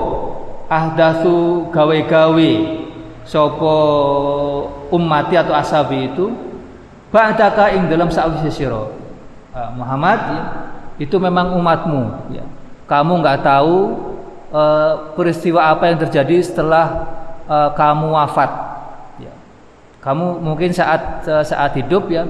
[0.70, 2.52] ahdatsu gawe-gawe
[3.22, 3.76] sapa
[4.90, 6.32] ummati atau asabi itu
[7.12, 8.88] ba'daka ing dalam sa'wisi sira
[9.52, 10.42] uh, Muhammad ya,
[11.06, 12.44] itu memang umatmu ya.
[12.88, 13.76] kamu nggak tahu
[14.50, 17.06] uh, peristiwa apa yang terjadi setelah
[17.46, 18.50] uh, kamu wafat
[19.20, 19.32] ya.
[20.00, 22.26] kamu mungkin saat uh, saat hidup ya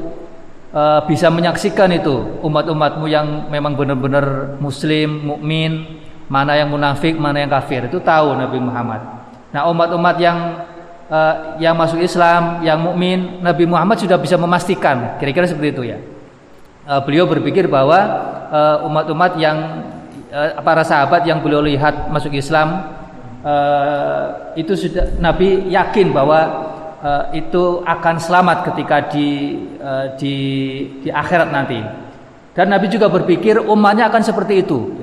[1.05, 6.01] bisa menyaksikan itu umat-umatmu yang memang benar-benar muslim mukmin
[6.33, 9.05] mana yang munafik, mana yang kafir itu tahu Nabi Muhammad.
[9.53, 10.65] Nah umat-umat yang
[11.13, 16.01] uh, yang masuk Islam, yang mukmin, Nabi Muhammad sudah bisa memastikan, kira-kira seperti itu ya.
[16.89, 18.33] Uh, beliau berpikir bahwa
[18.89, 19.59] umat-umat uh, yang
[20.65, 22.89] para sahabat yang beliau lihat masuk Islam
[24.57, 26.41] itu sudah Nabi yakin bahwa
[27.37, 29.61] itu akan selamat ketika di
[30.17, 30.37] di
[31.05, 31.81] di akhirat nanti.
[32.57, 35.02] Dan Nabi juga berpikir umatnya akan seperti itu.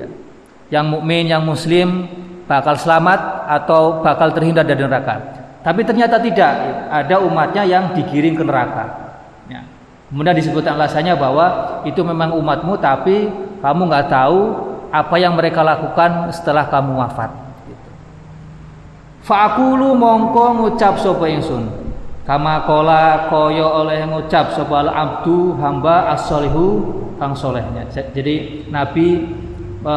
[0.70, 0.80] Ya.
[0.80, 2.06] Yang mukmin, yang muslim
[2.46, 5.18] bakal selamat atau bakal terhindar dari neraka.
[5.60, 6.52] Tapi ternyata tidak,
[6.88, 8.84] ada umatnya yang digiring ke neraka.
[9.50, 9.60] Ya.
[10.08, 11.46] Kemudian disebutkan alasannya bahwa
[11.84, 13.28] itu memang umatmu, tapi
[13.60, 14.40] kamu nggak tahu
[14.90, 17.30] apa yang mereka lakukan setelah kamu wafat.
[19.22, 21.68] Faakulu mongko ngucap sopo ingsun.
[22.24, 26.26] Kama kola koyo oleh ngucap sopo al abdu hamba as
[27.20, 27.84] kang solehnya.
[27.92, 29.28] Jadi Nabi
[29.80, 29.94] e,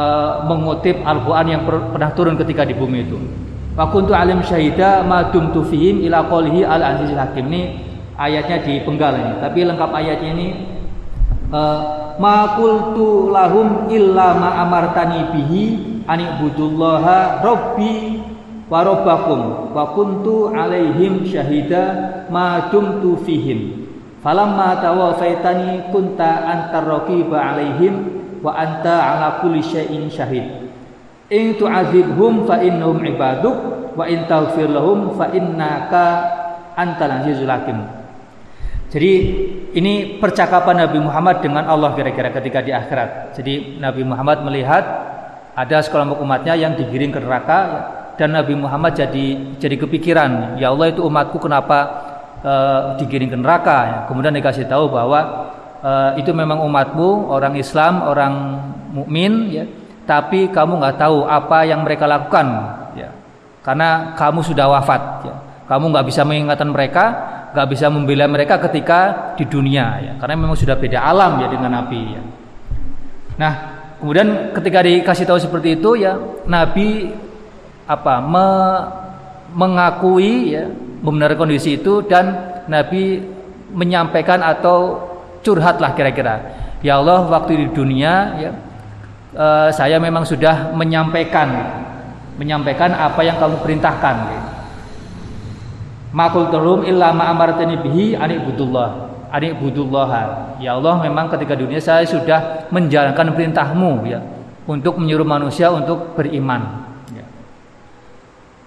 [0.48, 3.20] mengutip Al-Quran yang pernah turun ketika di bumi itu.
[3.74, 7.50] Wa kuntu alim syahida ma dumtu fihim ila qawlihi al azizil hakim.
[7.50, 7.62] Ini
[8.18, 9.34] ayatnya di penggal ini.
[9.42, 10.48] Tapi lengkap ayatnya ini
[11.50, 15.64] uh, ma qultu lahum illa ma amartani bihi
[16.06, 18.22] ani budullaha rabbi
[18.70, 23.90] wa rabbakum wa kuntu alaihim syahida ma dumtu fihim.
[24.22, 30.44] Falamma tawafaitani kunta antar raqiba alaihim wa anta ala kulli syai'in syahid
[31.32, 33.56] in tu'adzibhum fa innahum ibaduk
[33.96, 36.06] wa in taghfir lahum fa innaka
[36.78, 37.80] antal azizul hakim.
[38.94, 39.12] Jadi
[39.74, 43.34] ini percakapan Nabi Muhammad dengan Allah kira-kira ketika di akhirat.
[43.34, 44.86] Jadi Nabi Muhammad melihat
[45.58, 47.60] ada sekelompok umatnya yang digiring ke neraka
[48.14, 51.78] dan Nabi Muhammad jadi jadi kepikiran, ya Allah itu umatku kenapa
[52.46, 54.06] uh, digiring ke neraka?
[54.06, 55.50] Kemudian dikasih tahu bahwa
[55.84, 58.34] uh, itu memang umatmu, orang Islam, orang
[58.96, 59.66] mukmin ya.
[60.04, 62.48] Tapi kamu nggak tahu apa yang mereka lakukan
[62.96, 63.12] ya.
[63.64, 65.36] Karena kamu sudah wafat ya.
[65.68, 67.06] Kamu nggak bisa mengingatkan mereka
[67.54, 70.14] nggak bisa membela mereka ketika di dunia ya.
[70.20, 72.22] Karena memang sudah beda alam ya dengan Nabi ya.
[73.40, 73.54] Nah
[74.04, 77.16] kemudian ketika dikasih tahu seperti itu ya Nabi
[77.88, 78.48] apa me,
[79.56, 80.68] mengakui ya
[81.00, 83.24] membenarkan kondisi itu dan Nabi
[83.72, 85.13] menyampaikan atau
[85.44, 86.36] curhatlah kira-kira
[86.80, 88.52] ya Allah waktu di dunia ya
[89.36, 91.52] uh, saya memang sudah menyampaikan
[92.40, 94.16] menyampaikan apa yang kamu perintahkan
[96.16, 100.10] makul terum illa ma amartani bihi anik budullah anik budullah
[100.58, 104.22] ya Allah memang ketika dunia saya sudah menjalankan perintahmu ya
[104.70, 107.26] untuk menyuruh manusia untuk beriman ya.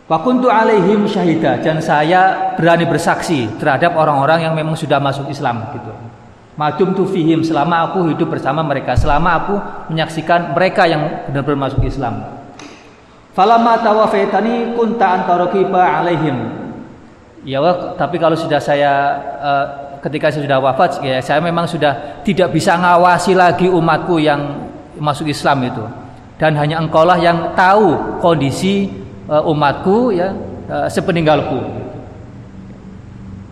[0.06, 5.72] Wa kuntu alaihim syahida dan saya berani bersaksi terhadap orang-orang yang memang sudah masuk Islam
[5.72, 5.92] gitu.
[6.56, 9.54] Madum tu fihim selama aku hidup bersama mereka, selama aku
[9.92, 12.32] menyaksikan mereka yang benar-benar masuk Islam.
[13.36, 16.64] Falamma tawafaitani kunta antara kiba alaihim.
[17.44, 17.60] Ya
[18.00, 18.92] tapi kalau sudah saya
[19.36, 19.64] uh,
[20.00, 25.28] ketika saya sudah wafat, ya saya memang sudah tidak bisa ngawasi lagi umatku yang masuk
[25.28, 25.84] Islam itu.
[26.40, 28.88] Dan hanya engkaulah yang tahu kondisi
[29.28, 30.32] uh, umatku ya
[30.72, 31.84] uh, sepeninggalku.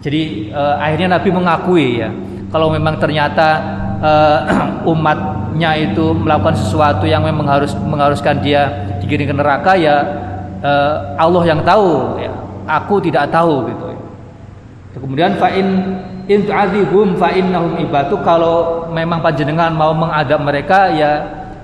[0.00, 2.12] Jadi akhirnya Nabi mengakui ya
[2.54, 3.58] kalau memang ternyata
[3.98, 4.38] uh,
[4.94, 9.96] umatnya itu melakukan sesuatu yang memang harus mengharuskan dia digiring ke neraka ya
[10.62, 12.30] uh, Allah yang tahu ya.
[12.64, 13.84] Aku tidak tahu gitu
[14.94, 15.66] kemudian fa'in
[16.30, 21.12] in tu'adzibhum fa innahum ibatu kalau memang panjenengan mau mengadab mereka ya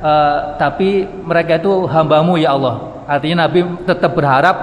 [0.03, 2.91] uh, tapi mereka itu hambamu ya Allah.
[3.07, 4.57] Artinya Nabi tetap berharap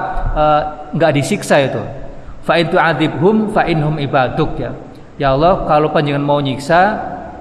[0.92, 1.82] nggak uh, disiksa itu.
[2.44, 4.76] Fa in tu'adzibhum fa innahum ibaduk ya
[5.18, 6.82] Ya Allah kalau panjangan mau nyiksa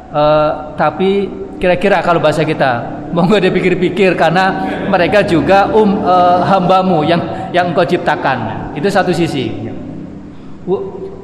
[0.09, 1.29] uh, tapi
[1.61, 7.21] kira-kira kalau bahasa kita mau nggak dipikir-pikir karena mereka juga um uh, hambamu yang
[7.53, 8.73] yang engkau ciptakan.
[8.73, 9.69] Itu satu sisi.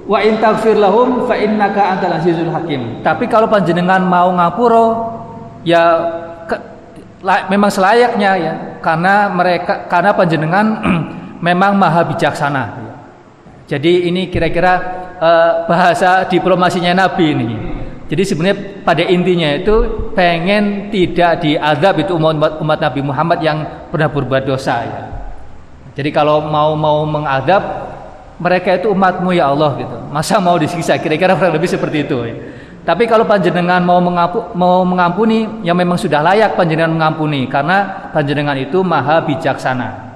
[0.02, 3.00] Wa in taghfir lahum fa innaka antal azizul hakim.
[3.00, 4.86] Tapi kalau panjenengan mau ngapuro
[5.64, 5.82] ya
[6.44, 6.56] ke,
[7.24, 8.52] la, memang selayaknya ya.
[8.84, 10.66] Karena mereka karena panjenengan
[11.48, 12.64] memang maha bijaksana.
[13.68, 17.50] Jadi ini kira-kira uh, bahasa diplomasinya Nabi ini.
[18.10, 24.10] Jadi sebenarnya pada intinya itu pengen tidak diadab itu umat, umat Nabi Muhammad yang pernah
[24.10, 25.02] berbuat dosa ya.
[25.96, 27.62] Jadi kalau mau mau mengadab
[28.36, 29.96] mereka itu umatmu ya Allah gitu.
[30.12, 30.98] Masa mau disiksa?
[31.00, 32.34] Kira-kira kurang lebih seperti itu ya.
[32.82, 38.58] Tapi kalau panjenengan mau mengampu, mau mengampuni, ya memang sudah layak panjenengan mengampuni karena panjenengan
[38.58, 40.10] itu maha bijaksana.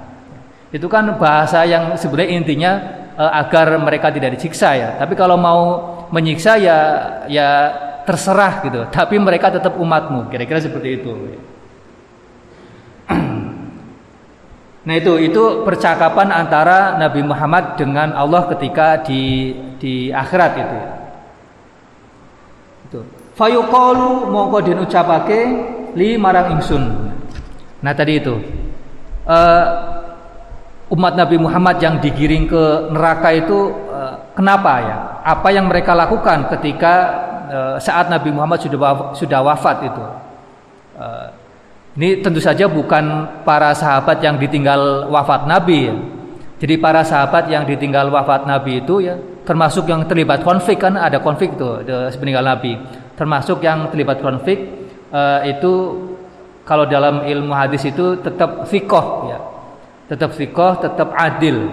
[0.75, 2.73] Itu kan bahasa yang sebenarnya intinya
[3.17, 4.89] uh, agar mereka tidak disiksa ya.
[5.01, 5.61] Tapi kalau mau
[6.13, 6.79] menyiksa ya
[7.27, 7.49] ya
[8.07, 8.81] terserah gitu.
[8.97, 10.29] Tapi mereka tetap umatmu.
[10.31, 11.13] Kira-kira seperti itu.
[14.87, 19.51] Nah itu itu percakapan antara Nabi Muhammad dengan Allah ketika di
[19.83, 20.91] di akhirat itu ya.
[22.87, 23.01] Itu.
[23.35, 25.41] Fayuqalu mongko den ucapake
[25.99, 26.87] li marang ingsun.
[27.83, 28.39] Nah tadi itu.
[29.27, 29.96] Uh,
[30.87, 32.63] umat Nabi Muhammad yang digiring ke
[32.95, 34.97] neraka itu uh, kenapa ya?
[35.27, 36.95] Apa yang mereka lakukan ketika
[37.51, 40.05] uh, saat Nabi Muhammad sudah sudah wafat itu?
[40.95, 41.29] Uh,
[41.99, 45.97] ini tentu saja bukan para sahabat yang ditinggal wafat Nabi ya.
[46.57, 51.21] Jadi para sahabat yang ditinggal wafat Nabi itu ya termasuk yang terlibat konflik kan ada
[51.21, 52.81] konflik tuh sepeninggal Nabi.
[53.13, 54.65] Termasuk yang terlibat konflik
[55.45, 55.73] itu
[56.65, 59.39] kalau dalam ilmu hadis itu tetap fikoh ya.
[60.07, 61.67] Tetap fikoh, tetap adil,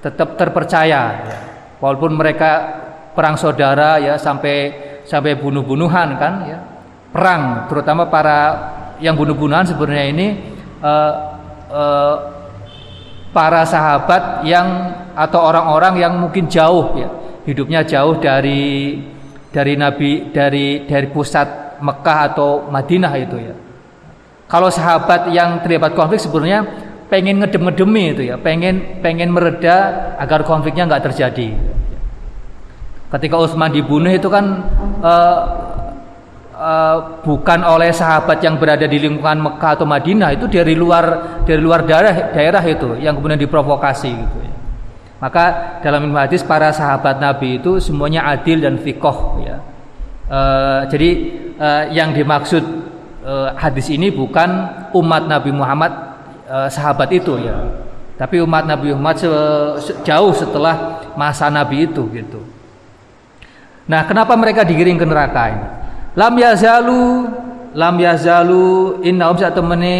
[0.00, 1.38] tetap terpercaya ya.
[1.80, 2.80] Walaupun mereka
[3.12, 4.72] perang saudara ya sampai
[5.04, 6.58] sampai bunuh-bunuhan kan ya.
[7.10, 8.38] Perang terutama para
[9.02, 10.26] yang bunuh-bunuhan sebenarnya ini
[10.80, 11.12] uh,
[11.68, 12.16] uh,
[13.34, 17.08] para sahabat yang atau orang-orang yang mungkin jauh ya
[17.44, 19.00] hidupnya jauh dari
[19.50, 23.54] dari Nabi dari dari pusat Mekah atau Madinah itu ya.
[24.50, 26.66] Kalau sahabat yang terlibat konflik sebenarnya
[27.10, 31.52] pengen ngedem-ngedemi itu ya, pengen pengen mereda agar konfliknya nggak terjadi.
[33.10, 34.70] Ketika Utsman dibunuh itu kan
[35.02, 35.38] uh,
[36.54, 36.96] uh,
[37.26, 41.82] bukan oleh sahabat yang berada di lingkungan Mekah atau Madinah itu dari luar dari luar
[41.82, 44.54] daerah daerah itu yang kemudian diprovokasi gitu ya.
[45.20, 45.44] Maka
[45.84, 49.58] dalam ilmu hadis para sahabat Nabi itu semuanya adil dan fikoh ya.
[50.30, 51.10] Uh, jadi
[51.58, 52.62] uh, yang dimaksud
[53.26, 54.48] uh, hadis ini bukan
[54.94, 56.09] umat Nabi Muhammad
[56.50, 57.54] uh, sahabat itu ya.
[58.18, 59.30] Tapi umat Nabi Muhammad se
[60.04, 62.42] jauh setelah masa Nabi itu gitu.
[63.88, 65.80] Nah, kenapa mereka digiring ke neraka ini?
[66.18, 67.30] lam yazalu
[67.74, 69.98] lam yazalu innahum temene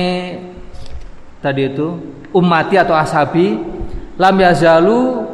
[1.38, 1.88] tadi itu
[2.34, 3.58] ummati atau ashabi
[4.18, 5.26] lam yazalu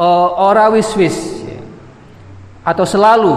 [0.00, 1.44] uh, ora wis-wis
[2.64, 3.34] atau selalu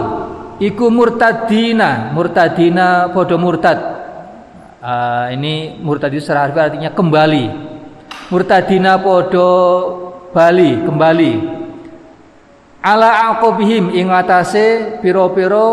[0.64, 3.93] iku murtadina murtadina podo murtad
[4.84, 7.72] uh, ini murtad itu secara artinya kembali.
[8.28, 9.50] Murtadina podo
[10.36, 11.32] bali kembali.
[12.84, 15.68] Ala aqobihim ing atase piro-piro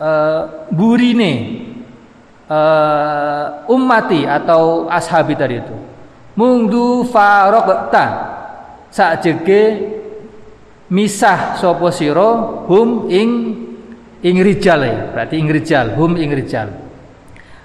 [0.00, 0.42] uh,
[0.72, 1.32] burine
[2.48, 5.76] uh, ummati atau ashabi tadi itu.
[6.32, 8.32] Mungdu farokta
[9.20, 9.92] jege
[10.88, 13.30] misah sopo siro hum ing
[14.24, 14.80] ing rijal
[15.12, 16.89] berarti ing rijal hum ing rijal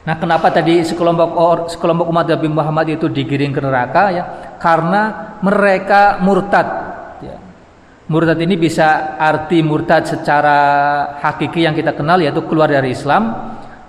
[0.05, 4.23] nah kenapa tadi sekelompok or, sekelompok umat Nabi Muhammad itu digiring ke neraka ya
[4.61, 6.95] karena mereka murtad
[8.05, 10.57] Murtad ini bisa arti murtad secara
[11.25, 13.33] hakiki yang kita kenal yaitu keluar dari Islam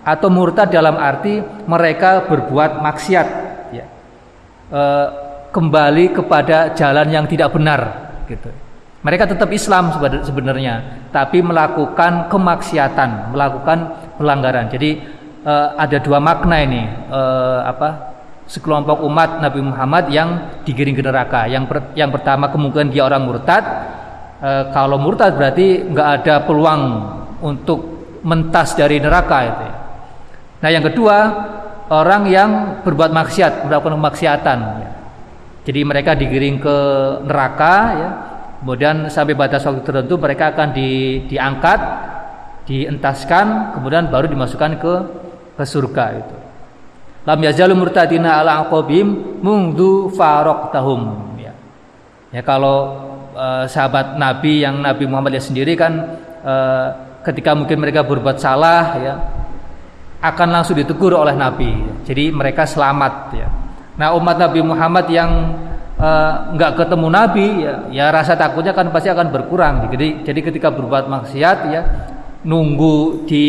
[0.00, 1.37] atau murtad dalam arti
[1.68, 3.29] mereka berbuat maksiat
[3.76, 3.85] ya.
[4.72, 4.83] e,
[5.52, 7.81] kembali kepada jalan yang tidak benar
[8.24, 8.48] gitu.
[9.05, 13.79] Mereka tetap Islam sebenarnya tapi melakukan kemaksiatan, melakukan
[14.16, 14.72] pelanggaran.
[14.72, 14.96] Jadi
[15.47, 17.21] e, ada dua makna ini e,
[17.63, 21.47] apa sekelompok umat Nabi Muhammad yang digiring ke neraka.
[21.47, 23.65] Yang per, yang pertama kemungkinan dia orang murtad,
[24.43, 26.83] e, kalau murtad berarti nggak ada peluang
[27.43, 27.79] untuk
[28.27, 29.67] mentas dari neraka itu.
[30.63, 31.17] Nah yang kedua
[31.91, 32.51] orang yang
[32.83, 34.59] berbuat maksiat melakukan kemaksiatan.
[35.67, 36.79] Jadi mereka digiring ke
[37.27, 38.11] neraka ya.
[38.57, 41.79] Kemudian sampai batas waktu tertentu mereka akan di, diangkat,
[42.67, 44.93] dientaskan, kemudian baru dimasukkan ke
[45.57, 46.37] ke surga itu.
[47.27, 51.51] Lam yazalu murtadina ala aqabim mungdu farok tahum ya.
[52.31, 52.95] Ya kalau
[53.35, 55.92] uh, sahabat Nabi yang Nabi Muhammad ya sendiri kan
[56.47, 56.87] uh,
[57.27, 59.14] ketika mungkin mereka berbuat salah ya
[60.23, 61.83] akan langsung ditegur oleh Nabi.
[62.07, 63.49] Jadi mereka selamat ya.
[63.99, 65.57] Nah umat Nabi Muhammad yang
[65.97, 69.88] eh, nggak uh, ketemu Nabi ya, ya rasa takutnya kan pasti akan berkurang.
[69.92, 71.83] Jadi jadi ketika berbuat maksiat ya
[72.47, 73.45] nunggu di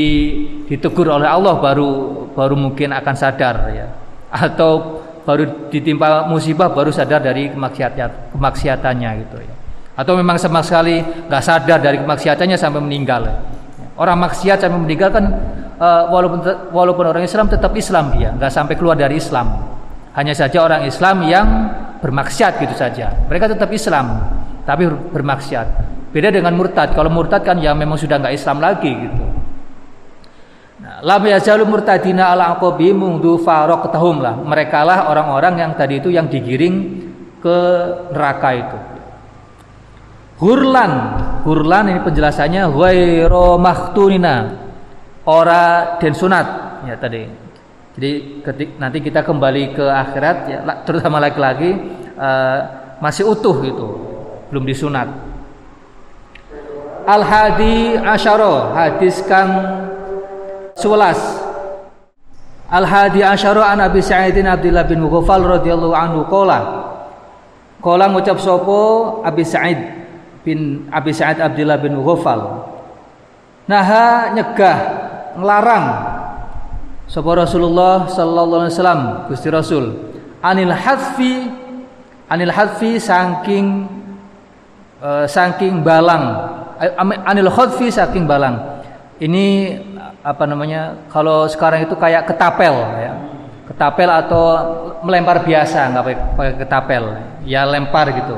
[0.66, 3.88] ditegur oleh Allah baru baru mungkin akan sadar ya.
[4.28, 9.58] Atau baru ditimpa musibah baru sadar dari kemaksiatan kemaksiatannya gitu ya
[9.98, 13.26] atau memang sama sekali nggak sadar dari kemaksiatannya sampai meninggal.
[13.98, 15.26] Orang maksiat sampai meninggal kan
[15.82, 19.58] uh, walaupun walaupun orang Islam tetap Islam dia, nggak sampai keluar dari Islam.
[20.14, 21.48] Hanya saja orang Islam yang
[21.98, 23.10] bermaksiat gitu saja.
[23.26, 24.22] Mereka tetap Islam,
[24.70, 25.97] tapi bermaksiat.
[26.12, 26.96] Beda dengan murtad.
[26.96, 29.24] Kalau murtad kan ya memang sudah nggak Islam lagi gitu.
[30.78, 34.40] Nah, lam yazalu murtadina ala aqabi mundu faraq tahum lah.
[34.40, 36.76] Mereka lah orang-orang yang tadi itu yang digiring
[37.44, 37.58] ke
[38.14, 38.78] neraka itu.
[40.38, 40.92] Hurlan,
[41.44, 44.54] hurlan ini penjelasannya ghairu mahtunina.
[45.28, 46.48] Ora den sunat
[46.88, 47.26] ya tadi.
[47.98, 48.12] Jadi
[48.46, 51.74] ketik, nanti kita kembali ke akhirat ya terutama laki-laki
[52.14, 52.60] uh,
[53.02, 53.88] masih utuh gitu,
[54.54, 55.10] belum disunat.
[57.08, 59.48] Al hadi asyara hadis kang
[60.76, 61.16] 11
[62.68, 66.60] Al hadi asyara an Abi Sa'idin Abdullah bin Mughaffal radhiyallahu anhu qala
[67.80, 68.80] Qala ngucap sapa
[69.24, 69.80] Abi Sa'id
[70.44, 72.44] bin Abi Sa'id Abdullah bin Mughaffal
[73.72, 74.78] Naha nyegah
[75.40, 75.86] ngelarang
[77.08, 79.02] sapa Rasulullah sallallahu alaihi wasallam
[79.32, 79.86] Gusti Rasul
[80.44, 81.48] anil hadfi
[82.28, 83.88] anil hadfi saking
[85.00, 86.57] uh, saking balang
[87.26, 88.84] anil khadfi saking balang
[89.18, 89.78] ini
[90.22, 93.14] apa namanya kalau sekarang itu kayak ketapel ya
[93.68, 94.44] ketapel atau
[95.04, 96.04] melempar biasa nggak
[96.38, 97.04] pakai ketapel
[97.44, 98.38] ya lempar gitu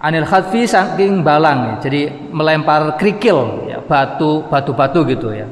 [0.00, 1.74] anil khadfi saking balang ya.
[1.88, 2.00] jadi
[2.30, 5.48] melempar kerikil ya batu batu batu gitu ya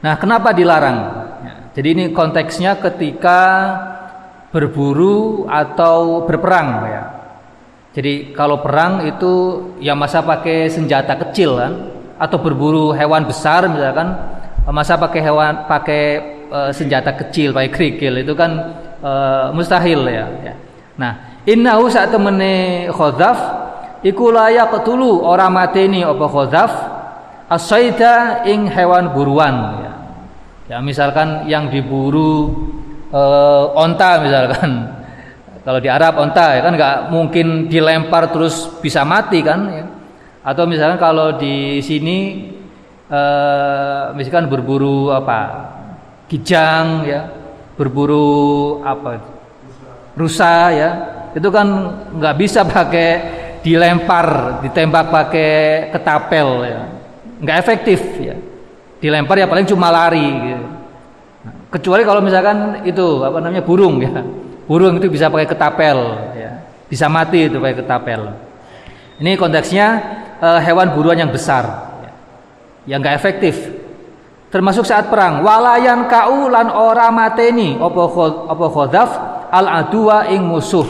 [0.00, 0.98] Nah, kenapa dilarang?
[1.44, 3.40] Ya, jadi ini konteksnya ketika
[4.48, 7.04] berburu atau berperang ya.
[7.90, 9.32] Jadi kalau perang itu
[9.82, 11.72] ya masa pakai senjata kecil kan
[12.22, 14.14] atau berburu hewan besar misalkan
[14.70, 16.02] masa pakai hewan pakai
[16.46, 18.50] e, senjata kecil pakai kerikil itu kan
[19.02, 19.12] e,
[19.50, 20.54] mustahil ya, ya.
[20.94, 23.38] Nah, innahu saat temene khadzaf
[24.06, 26.72] iku layak ketulu orang mateni apa khadzaf
[27.50, 29.92] asaida ing hewan buruan ya.
[30.70, 32.46] Ya misalkan yang diburu
[33.10, 34.99] uh, onta misalkan
[35.60, 36.72] kalau di Arab onta ya kan?
[36.72, 39.60] Nggak mungkin dilempar terus bisa mati kan?
[39.68, 39.86] Ya.
[40.40, 42.48] atau misalkan kalau di sini
[43.12, 45.68] uh, misalkan berburu apa?
[46.32, 47.28] Kijang ya.
[47.76, 49.20] Berburu apa?
[50.16, 50.90] Rusa ya.
[51.36, 51.68] Itu kan
[52.16, 53.08] nggak bisa pakai
[53.60, 55.52] dilempar ditembak pakai
[55.92, 56.80] ketapel ya.
[57.44, 58.36] Nggak efektif ya.
[58.96, 60.66] Dilempar ya paling cuma lari gitu.
[61.40, 64.24] Nah, kecuali kalau misalkan itu apa namanya burung ya
[64.70, 65.98] burung itu bisa pakai ketapel
[66.38, 66.62] ya.
[66.86, 68.30] Bisa mati itu pakai ketapel.
[69.18, 69.86] Ini konteksnya
[70.38, 71.66] uh, hewan buruan yang besar
[72.06, 72.12] ya.
[72.94, 73.58] yang nggak efektif.
[74.54, 77.74] Termasuk saat perang walayan kau lan ora mateni.
[77.74, 78.06] Opo
[78.46, 79.10] opo khodaf?
[79.50, 80.86] Al adua ing musuh.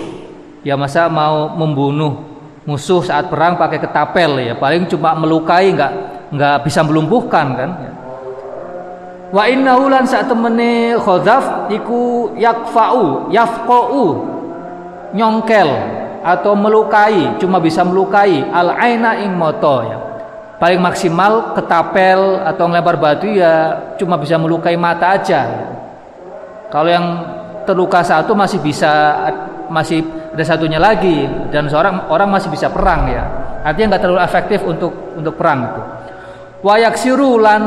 [0.61, 2.21] Ya masa mau membunuh
[2.69, 4.61] musuh saat perang pakai ketapel ya.
[4.61, 5.93] Paling cuma melukai nggak
[6.37, 7.93] nggak bisa melumpuhkan kan ya.
[9.31, 14.05] Wa innahu lan sak temene khadzaf iku yakfa'u, yafqa'u
[15.15, 15.71] nyongkel
[16.21, 19.99] atau melukai, cuma bisa melukai al aina ing moto ya.
[20.61, 25.41] Paling maksimal ketapel atau ngelempar batu ya cuma bisa melukai mata aja.
[25.49, 25.67] Ya.
[26.69, 27.07] Kalau yang
[27.65, 28.93] terluka satu masih bisa
[29.73, 30.05] masih
[30.37, 33.25] ada satunya lagi dan seorang orang masih bisa perang ya.
[33.65, 35.83] Artinya nggak terlalu efektif untuk untuk perang itu.
[36.61, 37.63] Wayak siru lan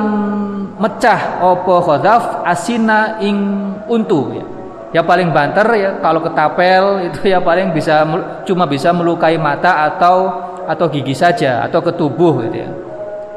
[0.84, 3.40] mecah opo khodaf asina ing
[3.88, 4.46] untu ya.
[4.94, 8.04] Ya paling banter ya kalau ketapel itu ya paling bisa
[8.46, 10.30] cuma bisa melukai mata atau
[10.68, 12.70] atau gigi saja atau ke tubuh gitu ya.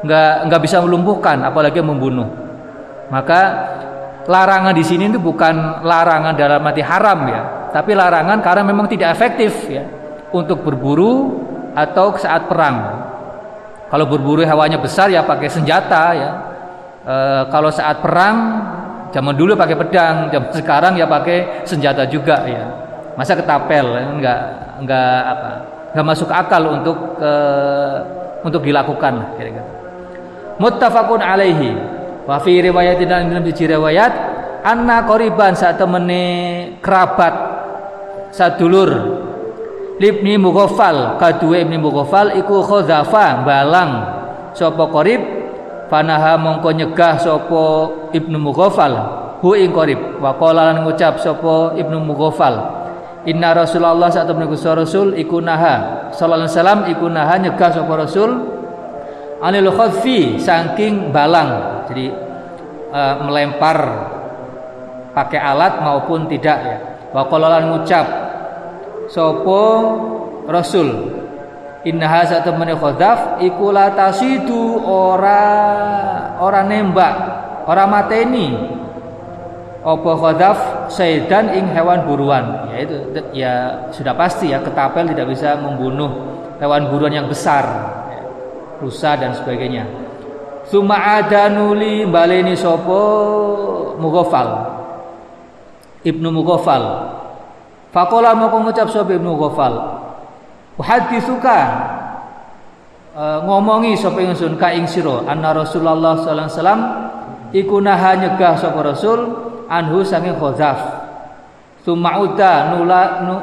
[0.03, 2.29] Nggak nggak bisa melumpuhkan apalagi membunuh.
[3.07, 3.41] Maka
[4.27, 7.41] larangan di sini itu bukan larangan dalam arti haram ya,
[7.71, 9.87] tapi larangan karena memang tidak efektif ya
[10.35, 11.41] untuk berburu
[11.73, 13.07] atau saat perang.
[13.87, 16.29] Kalau berburu hewannya besar ya pakai senjata ya
[17.07, 17.15] e,
[17.47, 18.37] kalau saat perang
[19.15, 22.63] zaman dulu pakai pedang, zaman sekarang ya pakai senjata juga ya.
[23.15, 23.87] Masa ketapel
[24.19, 24.39] enggak
[24.83, 25.51] enggak apa?
[25.95, 27.31] Enggak masuk akal untuk e,
[28.43, 29.65] untuk dilakukan kira-kira.
[30.59, 31.71] Muttafaqun alaihi.
[32.27, 34.13] Wa fi riwayatin dalam riwayat
[34.67, 36.23] anna qoriban saat temene
[36.83, 37.33] kerabat
[38.35, 39.23] sadulur
[39.97, 43.91] Libni Mughafal kadue Ibni Mughafal iku khodzafa balang
[44.53, 45.46] sapa qarib
[45.87, 47.63] Fanaha mongko nyegah sopo
[48.11, 48.93] Ibnu Mughafal
[49.39, 50.19] hu ing qarib.
[50.19, 52.77] Wa ngucap sapa Ibnu Mughafal
[53.27, 56.07] Inna Rasulullah saat temen Rasul iku naha.
[56.15, 58.31] Sallallahu alaihi wasallam iku naha nyegah sapa Rasul
[59.43, 61.83] anil khadfi saking balang.
[61.91, 62.07] Jadi
[62.91, 63.77] uh, melempar
[65.11, 66.77] pakai alat maupun tidak ya.
[67.11, 68.07] Wa lan ngucap
[69.11, 69.61] sapa
[70.47, 70.87] Rasul
[71.87, 75.39] Innaha satu temene khodaf iku tasidu ora
[76.35, 77.15] ora nembak,
[77.63, 78.75] ora mateni.
[79.87, 80.57] Apa khodaf
[80.91, 82.67] saidan ing hewan buruan.
[82.75, 82.95] Ya itu
[83.31, 83.53] ya
[83.95, 86.11] sudah pasti ya ketapel tidak bisa membunuh
[86.59, 87.63] hewan buruan yang besar.
[88.83, 89.87] Rusa dan sebagainya.
[90.67, 92.99] Suma ada nuli baleni sopo
[93.95, 94.67] mugofal
[96.03, 96.83] Ibnu Mughafal
[97.95, 99.96] Fakola mau ngucap sopo Ibnu Mughafal
[100.77, 101.59] Uhaditsuka
[103.17, 106.81] uh, ngomongi sapa ingsun ka ing sira anna Rasulullah sallallahu alaihi wasallam
[107.49, 109.19] iku naha nyegah sapa Rasul
[109.65, 110.79] anhu sange khazaf.
[111.81, 113.35] Sumauda nula nu,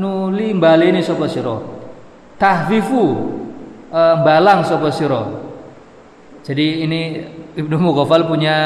[0.00, 1.62] nuli baleni sapa sira.
[2.40, 3.04] Tahwifu
[3.92, 5.22] e, balang sapa sira.
[6.40, 7.00] Jadi ini
[7.54, 8.56] Ibnu Mughafal punya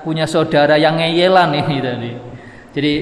[0.00, 2.12] punya saudara yang ngeyelan ini tadi.
[2.72, 2.92] Jadi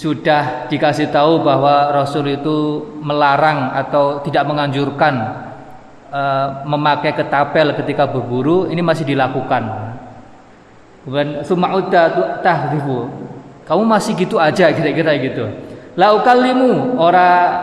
[0.00, 5.12] sudah dikasih tahu bahwa Rasul itu melarang atau tidak menganjurkan
[6.08, 9.92] uh, memakai ketapel ketika berburu ini masih dilakukan.
[11.04, 11.44] Kemudian
[12.40, 13.12] tahrifu.
[13.68, 15.44] Kamu masih gitu aja kira-kira gitu.
[16.00, 17.60] Laukalimu ora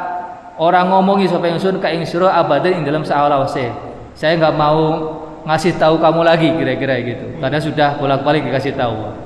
[0.62, 3.74] orang ngomongi sapa ingsun ka ing sira abadan ing dalam sa'alawase.
[4.14, 5.10] Saya nggak mau
[5.42, 7.26] ngasih tahu kamu lagi kira-kira gitu.
[7.42, 9.26] Karena sudah bolak-balik dikasih tahu.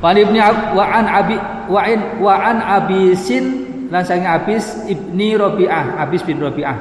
[0.00, 1.36] Wa ibni wa an abi
[1.68, 3.44] wa in wa an abisin
[3.92, 6.76] lan sange abis ibni Rabi'ah, abis bin Rabi'ah.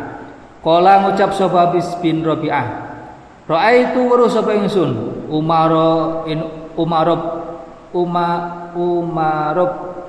[0.64, 2.88] Kala ngucap sapa abis bin Rabi'ah.
[3.50, 5.74] Ra'aitu weruh sapa ingsun Umar
[6.30, 6.40] in
[6.78, 7.10] Umar
[7.92, 8.40] Umar
[8.78, 9.58] Umar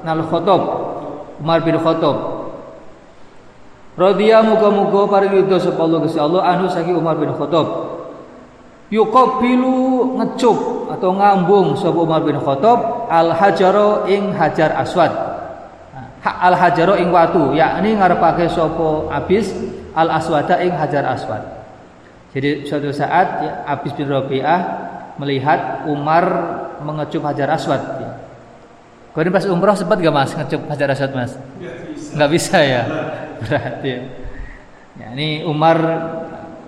[0.04, 0.62] nal Khattab
[1.40, 2.16] Umar bin Khattab
[3.96, 7.96] Radhiya muga-muga paring yudha sapa Allah Gusti Allah anu saking Umar bin Khattab
[8.92, 15.10] yuqabilu ngecup atau ngambung sapa Umar bin Khattab al hajaro ing hajar aswad
[16.22, 19.50] hak al hajaro ing watu yakni ngarepake sapa abis
[19.98, 21.42] al aswada ing hajar aswad
[22.30, 24.60] jadi suatu saat ya, abis bin Rabi'ah
[25.18, 26.24] melihat Umar
[26.78, 28.10] mengecup hajar aswad ya.
[29.10, 31.34] Kau pas umroh sempat gak mas ngecup hajar aswad mas?
[32.14, 32.82] Nggak bisa ya,
[33.42, 33.98] berat ya.
[35.10, 35.78] ini Umar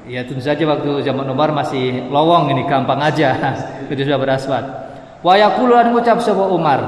[0.02, 3.38] Ya tentu saja waktu zaman Umar masih lowong ini gampang aja
[3.86, 4.64] ketika sudah beraswat.
[5.22, 6.82] Wa yaqulu an ngucap sapa Umar,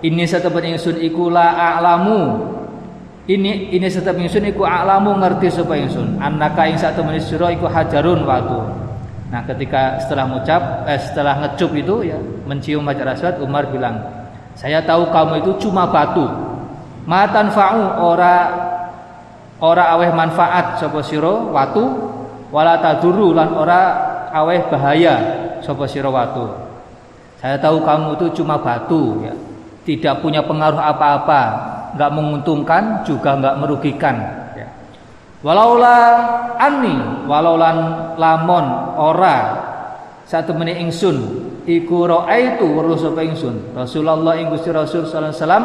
[0.00, 2.52] ini satemen ingsun iku la a'lamu.
[3.28, 6.16] Ini ini satemen ingsun iku a'lamu ngerti sapa ingsun.
[6.16, 8.60] Annaka ing satemen sira iku hajarun watu.
[9.28, 12.18] Nah, ketika setelah ngucap eh, setelah ngecup itu ya
[12.48, 14.00] mencium hajar aswad Umar bilang,
[14.56, 16.24] "Saya tahu kamu itu cuma batu.
[17.04, 18.36] Matan fa'u ora
[19.60, 21.84] ora aweh manfaat sapa sira watu
[22.52, 23.80] wala taduru lan ora
[24.32, 25.14] aweh bahaya
[25.64, 26.65] sapa sira watu
[27.36, 29.34] saya tahu kamu itu cuma batu ya.
[29.86, 31.42] Tidak punya pengaruh apa-apa
[31.94, 34.16] nggak menguntungkan juga nggak merugikan
[34.58, 34.66] ya.
[35.46, 35.96] walaula
[36.58, 37.78] anni walaulan
[38.16, 38.66] lamon
[38.98, 39.38] ora.
[40.26, 41.22] Satu menit ingsun
[41.70, 43.78] iku itu weruh sapa ingsun.
[43.78, 45.64] Rasulullah ing Gusti Rasul sallallahu alaihi wasallam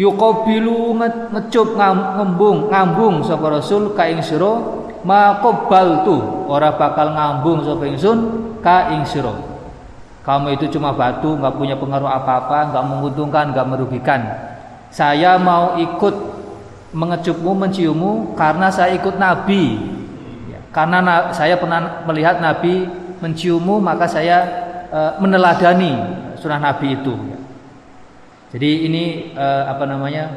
[0.00, 0.96] yuqabilu
[1.34, 4.56] ngecup ngambung ngambung sapa Rasul ka ing sira
[5.04, 6.16] maqabbal tu
[6.48, 8.18] ora bakal ngambung sapa ingsun
[8.64, 9.57] ka ing sira
[10.28, 14.20] kamu itu cuma batu nggak punya pengaruh apa-apa nggak menguntungkan nggak merugikan.
[14.92, 16.12] Saya mau ikut
[16.92, 19.80] mengecupmu menciummu karena saya ikut nabi.
[20.52, 22.84] Ya, karena na saya pernah melihat nabi
[23.24, 24.44] menciummu maka saya
[24.92, 25.96] e, meneladani
[26.36, 27.16] sunnah nabi itu.
[28.52, 30.28] Jadi ini e, apa namanya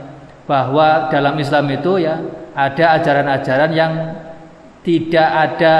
[0.48, 2.16] bahwa dalam Islam itu ya
[2.56, 3.94] ada ajaran-ajaran yang
[4.88, 5.76] tidak ada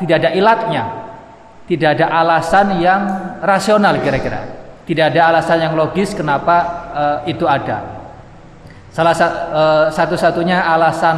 [0.00, 1.03] tidak ada ilatnya
[1.64, 3.00] tidak ada alasan yang
[3.40, 4.64] rasional kira-kira.
[4.84, 6.56] Tidak ada alasan yang logis kenapa
[6.92, 8.04] uh, itu ada.
[8.92, 11.16] Salah uh, satu-satunya alasan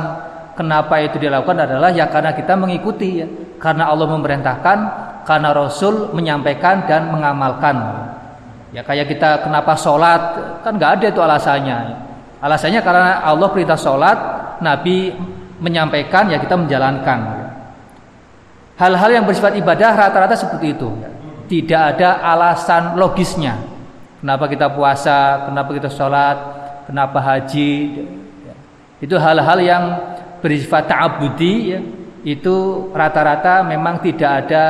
[0.54, 3.28] kenapa itu dilakukan adalah ya karena kita mengikuti ya.
[3.58, 4.78] Karena Allah memerintahkan
[5.26, 8.06] karena Rasul menyampaikan dan mengamalkan.
[8.70, 10.20] Ya kayak kita kenapa sholat
[10.62, 11.78] kan nggak ada itu alasannya.
[12.38, 14.18] Alasannya karena Allah perintah sholat
[14.62, 15.10] Nabi
[15.58, 17.45] menyampaikan ya kita menjalankan.
[18.76, 20.88] Hal-hal yang bersifat ibadah rata-rata seperti itu.
[21.48, 23.56] Tidak ada alasan logisnya.
[24.20, 26.36] Kenapa kita puasa, kenapa kita sholat,
[26.84, 28.04] kenapa haji.
[29.00, 29.84] Itu hal-hal yang
[30.44, 31.80] bersifat ta'abudi ya.
[32.26, 34.64] Itu rata-rata memang tidak ada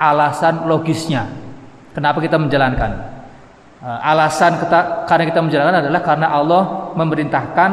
[0.00, 1.28] alasan logisnya.
[1.94, 2.90] Kenapa kita menjalankan?
[3.80, 7.70] Eh, alasan kita, karena kita menjalankan adalah karena Allah memerintahkan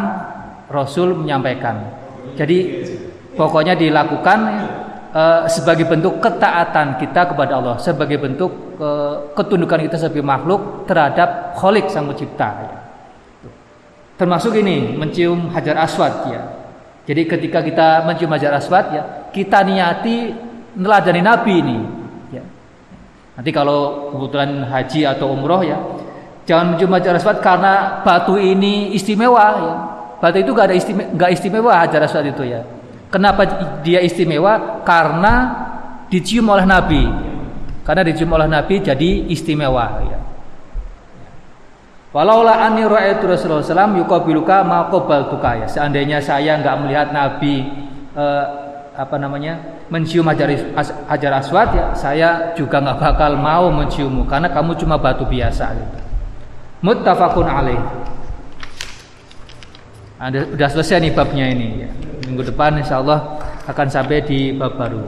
[0.68, 1.82] Rasul menyampaikan.
[2.36, 2.84] Jadi
[3.40, 4.40] pokoknya dilakukan
[5.14, 11.56] uh, sebagai bentuk ketaatan kita kepada Allah, sebagai bentuk uh, ketundukan kita sebagai makhluk terhadap
[11.60, 12.50] Kholik sang pencipta.
[12.64, 12.80] Ya.
[14.18, 16.42] Termasuk ini mencium hajar aswad ya.
[17.08, 20.34] Jadi ketika kita mencium hajar aswad ya, kita niati
[20.76, 21.78] neladani Nabi ini.
[22.34, 22.44] Ya.
[23.38, 25.78] Nanti kalau kebetulan haji atau umroh ya,
[26.50, 29.76] jangan mencium hajar aswad karena batu ini istimewa ya
[30.18, 32.66] Batu itu gak ada istimewa, gak istimewa hajar aswad itu ya.
[33.08, 33.42] Kenapa
[33.84, 34.84] dia istimewa?
[34.84, 35.34] Karena
[36.12, 37.04] dicium oleh Nabi.
[37.88, 39.86] Karena dicium oleh Nabi jadi istimewa.
[40.04, 40.20] Ya.
[42.12, 45.68] Walaula anni ra'aitu Rasulullah sallam yuqabiluka ma qabaltuka ya.
[45.72, 47.64] Seandainya saya enggak melihat Nabi
[48.16, 48.46] eh,
[48.98, 49.78] apa namanya?
[49.88, 50.52] mencium hajar,
[51.08, 55.72] hajar aswad ya, saya juga enggak bakal mau menciummu karena kamu cuma batu biasa
[56.84, 57.82] Mutafakun Muttafaqun alaih.
[60.52, 61.68] Sudah selesai nih babnya ini.
[61.86, 61.90] Ya
[62.28, 65.02] minggu depan insya Allah akan sampai di bab baru.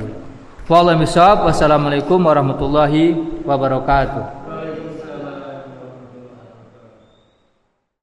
[0.69, 4.38] Wassalamualaikum warahmatullahi wabarakatuh.